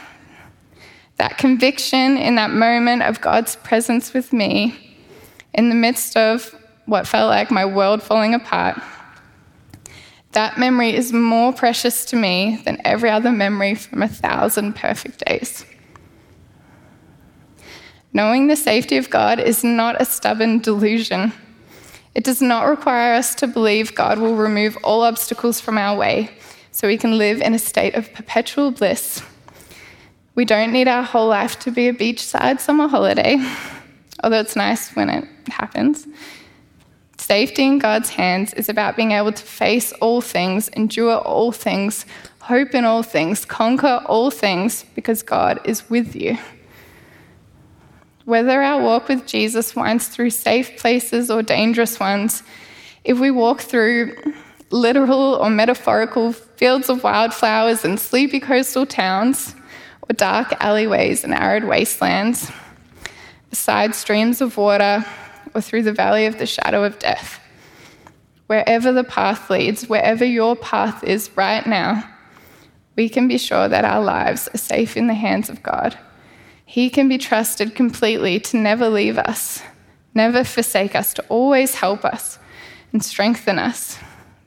that 1.16 1.38
conviction 1.38 2.16
in 2.16 2.34
that 2.34 2.50
moment 2.50 3.02
of 3.02 3.20
God's 3.20 3.56
presence 3.56 4.12
with 4.12 4.32
me, 4.32 4.96
in 5.54 5.68
the 5.68 5.74
midst 5.74 6.16
of 6.16 6.54
what 6.86 7.06
felt 7.06 7.28
like 7.28 7.50
my 7.50 7.64
world 7.64 8.02
falling 8.02 8.34
apart, 8.34 8.80
that 10.32 10.58
memory 10.58 10.94
is 10.94 11.12
more 11.12 11.52
precious 11.52 12.04
to 12.06 12.16
me 12.16 12.60
than 12.64 12.80
every 12.84 13.08
other 13.08 13.30
memory 13.30 13.74
from 13.74 14.02
a 14.02 14.08
thousand 14.08 14.74
perfect 14.74 15.24
days. 15.26 15.64
Knowing 18.12 18.46
the 18.46 18.56
safety 18.56 18.96
of 18.96 19.08
God 19.08 19.38
is 19.38 19.62
not 19.62 20.00
a 20.00 20.04
stubborn 20.04 20.58
delusion. 20.58 21.32
It 22.14 22.24
does 22.24 22.42
not 22.42 22.68
require 22.68 23.14
us 23.14 23.34
to 23.36 23.46
believe 23.46 23.94
God 23.94 24.18
will 24.18 24.36
remove 24.36 24.76
all 24.84 25.02
obstacles 25.02 25.60
from 25.60 25.78
our 25.78 25.96
way 25.96 26.30
so 26.70 26.86
we 26.86 26.98
can 26.98 27.18
live 27.18 27.40
in 27.40 27.54
a 27.54 27.58
state 27.58 27.94
of 27.94 28.12
perpetual 28.12 28.70
bliss. 28.70 29.22
We 30.34 30.44
don't 30.44 30.72
need 30.72 30.88
our 30.88 31.02
whole 31.02 31.28
life 31.28 31.58
to 31.60 31.70
be 31.70 31.88
a 31.88 31.92
beachside 31.92 32.60
summer 32.60 32.88
holiday, 32.88 33.36
although 34.22 34.40
it's 34.40 34.56
nice 34.56 34.94
when 34.96 35.10
it 35.10 35.28
happens. 35.48 36.06
Safety 37.18 37.64
in 37.64 37.78
God's 37.78 38.10
hands 38.10 38.52
is 38.54 38.68
about 38.68 38.96
being 38.96 39.12
able 39.12 39.32
to 39.32 39.42
face 39.42 39.92
all 39.92 40.20
things, 40.20 40.68
endure 40.68 41.18
all 41.18 41.52
things, 41.52 42.04
hope 42.40 42.74
in 42.74 42.84
all 42.84 43.02
things, 43.02 43.44
conquer 43.44 44.02
all 44.06 44.30
things, 44.30 44.84
because 44.94 45.22
God 45.22 45.60
is 45.64 45.88
with 45.88 46.16
you. 46.16 46.36
Whether 48.24 48.62
our 48.62 48.80
walk 48.80 49.08
with 49.08 49.26
Jesus 49.26 49.74
winds 49.74 50.08
through 50.08 50.30
safe 50.30 50.78
places 50.78 51.30
or 51.30 51.42
dangerous 51.42 51.98
ones, 51.98 52.42
if 53.04 53.18
we 53.18 53.30
walk 53.30 53.60
through 53.60 54.14
literal 54.70 55.34
or 55.34 55.50
metaphorical 55.50 56.32
fields 56.32 56.88
of 56.88 57.02
wildflowers 57.02 57.84
and 57.84 57.98
sleepy 57.98 58.38
coastal 58.38 58.86
towns, 58.86 59.54
or 60.08 60.14
dark 60.14 60.54
alleyways 60.60 61.24
and 61.24 61.34
arid 61.34 61.64
wastelands, 61.64 62.50
beside 63.50 63.94
streams 63.94 64.40
of 64.40 64.56
water, 64.56 65.04
or 65.54 65.60
through 65.60 65.82
the 65.82 65.92
valley 65.92 66.26
of 66.26 66.38
the 66.38 66.46
shadow 66.46 66.84
of 66.84 66.98
death. 66.98 67.40
Wherever 68.46 68.92
the 68.92 69.04
path 69.04 69.50
leads, 69.50 69.88
wherever 69.88 70.24
your 70.24 70.54
path 70.56 71.02
is 71.04 71.30
right 71.36 71.66
now, 71.66 72.08
we 72.96 73.08
can 73.08 73.26
be 73.26 73.38
sure 73.38 73.68
that 73.68 73.84
our 73.84 74.02
lives 74.02 74.48
are 74.54 74.58
safe 74.58 74.96
in 74.96 75.06
the 75.06 75.14
hands 75.14 75.48
of 75.48 75.62
God. 75.62 75.98
He 76.64 76.90
can 76.90 77.08
be 77.08 77.18
trusted 77.18 77.74
completely 77.74 78.40
to 78.40 78.56
never 78.56 78.88
leave 78.88 79.18
us, 79.18 79.62
never 80.14 80.44
forsake 80.44 80.94
us, 80.94 81.12
to 81.14 81.24
always 81.28 81.74
help 81.74 82.04
us 82.04 82.38
and 82.92 83.04
strengthen 83.04 83.58
us. 83.58 83.98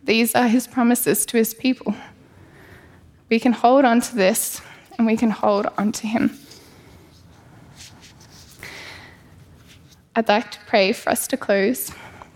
These 0.04 0.36
are 0.36 0.48
his 0.48 0.68
promises 0.68 1.26
to 1.28 1.38
his 1.38 1.54
people. 1.54 1.96
We 3.30 3.40
can 3.40 3.54
hold 3.54 3.86
on 3.86 4.02
to 4.02 4.16
this 4.16 4.62
and 4.98 5.08
we 5.08 5.18
can 5.18 5.32
hold 5.32 5.68
on 5.78 5.92
to 5.94 6.08
him. 6.08 6.38
I'd 10.16 10.30
like 10.30 10.52
to 10.52 10.60
pray 10.68 10.94
for 10.94 11.10
us 11.10 11.28
to 11.28 11.38
close, 11.38 11.92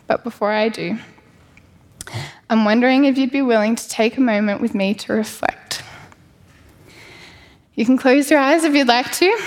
but 0.08 0.24
before 0.24 0.52
I 0.52 0.68
do, 0.68 0.98
I'm 2.50 2.66
wondering 2.66 3.06
if 3.06 3.18
you'd 3.18 3.32
be 3.32 3.42
willing 3.42 3.76
to 3.76 3.88
take 3.88 4.18
a 4.18 4.22
moment 4.22 4.60
with 4.60 4.74
me 4.74 4.94
to 4.96 5.14
reflect. 5.14 5.59
You 7.80 7.86
can 7.86 7.98
close 7.98 8.30
your 8.30 8.42
eyes 8.42 8.66
if 8.66 8.76
you'd 8.76 8.90
like 8.90 9.10
to 9.14 9.40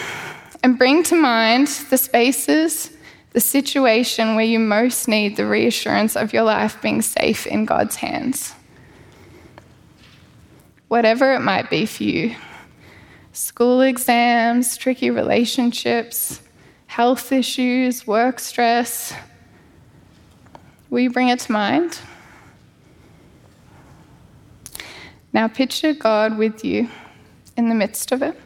and 0.63 0.79
bring 0.79 1.03
to 1.03 1.15
mind 1.15 1.67
the 1.91 1.99
spaces, 1.99 2.91
the 3.33 3.41
situation 3.41 4.37
where 4.37 4.45
you 4.47 4.59
most 4.59 5.07
need 5.07 5.37
the 5.37 5.47
reassurance 5.47 6.17
of 6.17 6.33
your 6.33 6.45
life 6.45 6.81
being 6.81 7.03
safe 7.03 7.47
in 7.47 7.67
God's 7.67 7.97
hands. 7.97 8.55
Whatever 10.89 11.35
it 11.35 11.41
might 11.41 11.69
be 11.69 11.85
for 11.85 12.05
you 12.05 12.35
school 13.35 13.83
exams, 13.83 14.79
tricky 14.79 15.11
relationships, 15.11 16.41
health 16.87 17.33
issues, 17.33 18.07
work 18.07 18.41
stress. 18.41 19.13
Will 20.89 21.01
you 21.01 21.11
bring 21.11 21.29
it 21.29 21.41
to 21.41 21.53
mind? 21.53 21.99
Now 25.35 25.49
picture 25.49 25.93
God 25.93 26.39
with 26.39 26.65
you 26.65 26.89
in 27.57 27.69
the 27.69 27.75
midst 27.75 28.13
of 28.13 28.23
it. 28.23 28.39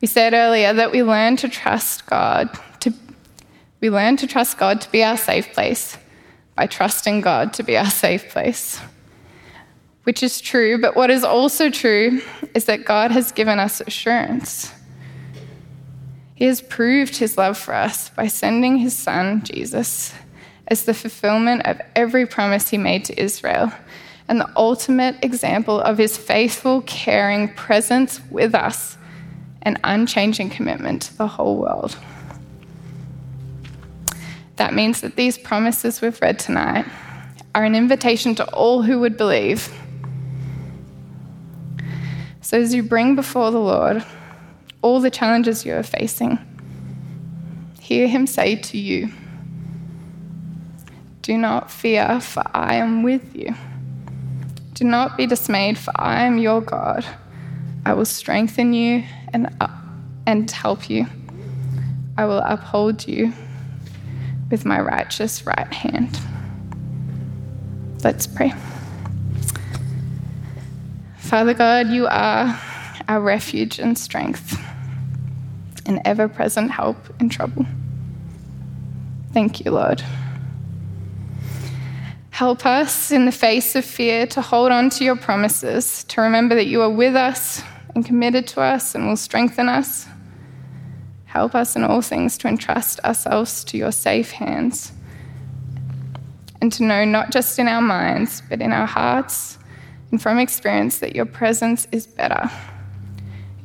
We 0.00 0.08
said 0.08 0.34
earlier 0.34 0.72
that 0.72 0.92
we 0.92 1.02
learn 1.02 1.36
to 1.36 1.48
trust 1.48 2.06
God 2.06 2.50
to 2.80 2.92
we 3.80 3.90
learn 3.90 4.16
to 4.18 4.26
trust 4.26 4.58
God 4.58 4.80
to 4.82 4.90
be 4.90 5.02
our 5.02 5.16
safe 5.16 5.52
place 5.52 5.98
by 6.54 6.66
trusting 6.66 7.20
God 7.20 7.52
to 7.54 7.62
be 7.62 7.76
our 7.76 7.90
safe 7.90 8.28
place. 8.30 8.80
Which 10.04 10.22
is 10.22 10.40
true, 10.40 10.78
but 10.80 10.96
what 10.96 11.10
is 11.10 11.24
also 11.24 11.70
true 11.70 12.20
is 12.54 12.66
that 12.66 12.84
God 12.84 13.10
has 13.10 13.32
given 13.32 13.58
us 13.58 13.80
assurance. 13.80 14.72
He 16.34 16.44
has 16.44 16.60
proved 16.60 17.16
his 17.16 17.38
love 17.38 17.56
for 17.56 17.72
us 17.74 18.10
by 18.10 18.26
sending 18.26 18.76
his 18.76 18.94
son, 18.94 19.42
Jesus, 19.44 20.12
as 20.68 20.84
the 20.84 20.94
fulfillment 20.94 21.62
of 21.64 21.80
every 21.94 22.26
promise 22.26 22.68
he 22.68 22.78
made 22.78 23.04
to 23.06 23.18
Israel 23.18 23.72
and 24.28 24.40
the 24.40 24.50
ultimate 24.56 25.16
example 25.22 25.80
of 25.80 25.98
his 25.98 26.16
faithful, 26.16 26.82
caring 26.82 27.52
presence 27.54 28.20
with 28.30 28.54
us 28.54 28.96
and 29.62 29.78
unchanging 29.84 30.50
commitment 30.50 31.02
to 31.02 31.18
the 31.18 31.26
whole 31.26 31.56
world. 31.56 31.96
That 34.56 34.72
means 34.72 35.00
that 35.00 35.16
these 35.16 35.36
promises 35.36 36.00
we've 36.00 36.20
read 36.22 36.38
tonight 36.38 36.86
are 37.54 37.64
an 37.64 37.74
invitation 37.74 38.34
to 38.36 38.44
all 38.54 38.82
who 38.82 39.00
would 39.00 39.16
believe. 39.16 39.72
So, 42.40 42.60
as 42.60 42.74
you 42.74 42.82
bring 42.82 43.16
before 43.16 43.50
the 43.50 43.58
Lord 43.60 44.04
all 44.82 45.00
the 45.00 45.10
challenges 45.10 45.64
you 45.64 45.74
are 45.74 45.82
facing, 45.82 46.38
hear 47.80 48.06
Him 48.06 48.26
say 48.26 48.56
to 48.56 48.78
you, 48.78 49.10
Do 51.22 51.38
not 51.38 51.70
fear, 51.70 52.20
for 52.20 52.42
I 52.52 52.76
am 52.76 53.02
with 53.02 53.34
you. 53.34 53.54
Do 54.74 54.84
not 54.84 55.16
be 55.16 55.26
dismayed, 55.26 55.78
for 55.78 55.92
I 55.94 56.24
am 56.24 56.38
your 56.38 56.60
God. 56.60 57.06
I 57.86 57.94
will 57.94 58.04
strengthen 58.04 58.72
you 58.72 59.04
and, 59.32 59.54
uh, 59.60 59.68
and 60.26 60.50
help 60.50 60.90
you. 60.90 61.06
I 62.16 62.24
will 62.24 62.38
uphold 62.38 63.06
you 63.06 63.32
with 64.50 64.64
my 64.64 64.80
righteous 64.80 65.46
right 65.46 65.72
hand. 65.72 66.18
Let's 68.02 68.26
pray. 68.26 68.52
Father 71.18 71.54
God, 71.54 71.88
you 71.88 72.06
are 72.06 72.60
our 73.08 73.20
refuge 73.20 73.78
and 73.78 73.96
strength, 73.96 74.60
an 75.86 76.00
ever 76.04 76.28
present 76.28 76.70
help 76.70 76.96
in 77.20 77.28
trouble. 77.28 77.64
Thank 79.32 79.64
you, 79.64 79.70
Lord. 79.70 80.02
Help 82.34 82.66
us 82.66 83.12
in 83.12 83.26
the 83.26 83.30
face 83.30 83.76
of 83.76 83.84
fear 83.84 84.26
to 84.26 84.42
hold 84.42 84.72
on 84.72 84.90
to 84.90 85.04
your 85.04 85.14
promises, 85.14 86.02
to 86.02 86.20
remember 86.20 86.56
that 86.56 86.66
you 86.66 86.82
are 86.82 86.90
with 86.90 87.14
us 87.14 87.62
and 87.94 88.04
committed 88.04 88.44
to 88.44 88.60
us 88.60 88.96
and 88.96 89.06
will 89.06 89.16
strengthen 89.16 89.68
us. 89.68 90.08
Help 91.26 91.54
us 91.54 91.76
in 91.76 91.84
all 91.84 92.02
things 92.02 92.36
to 92.38 92.48
entrust 92.48 92.98
ourselves 93.04 93.62
to 93.62 93.78
your 93.78 93.92
safe 93.92 94.32
hands 94.32 94.90
and 96.60 96.72
to 96.72 96.82
know 96.82 97.04
not 97.04 97.30
just 97.30 97.56
in 97.60 97.68
our 97.68 97.80
minds, 97.80 98.42
but 98.48 98.60
in 98.60 98.72
our 98.72 98.86
hearts 98.86 99.56
and 100.10 100.20
from 100.20 100.40
experience 100.40 100.98
that 100.98 101.14
your 101.14 101.26
presence 101.26 101.86
is 101.92 102.04
better. 102.04 102.50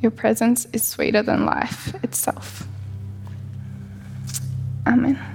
Your 0.00 0.12
presence 0.12 0.68
is 0.72 0.86
sweeter 0.86 1.24
than 1.24 1.44
life 1.44 1.92
itself. 2.04 2.68
Amen. 4.86 5.29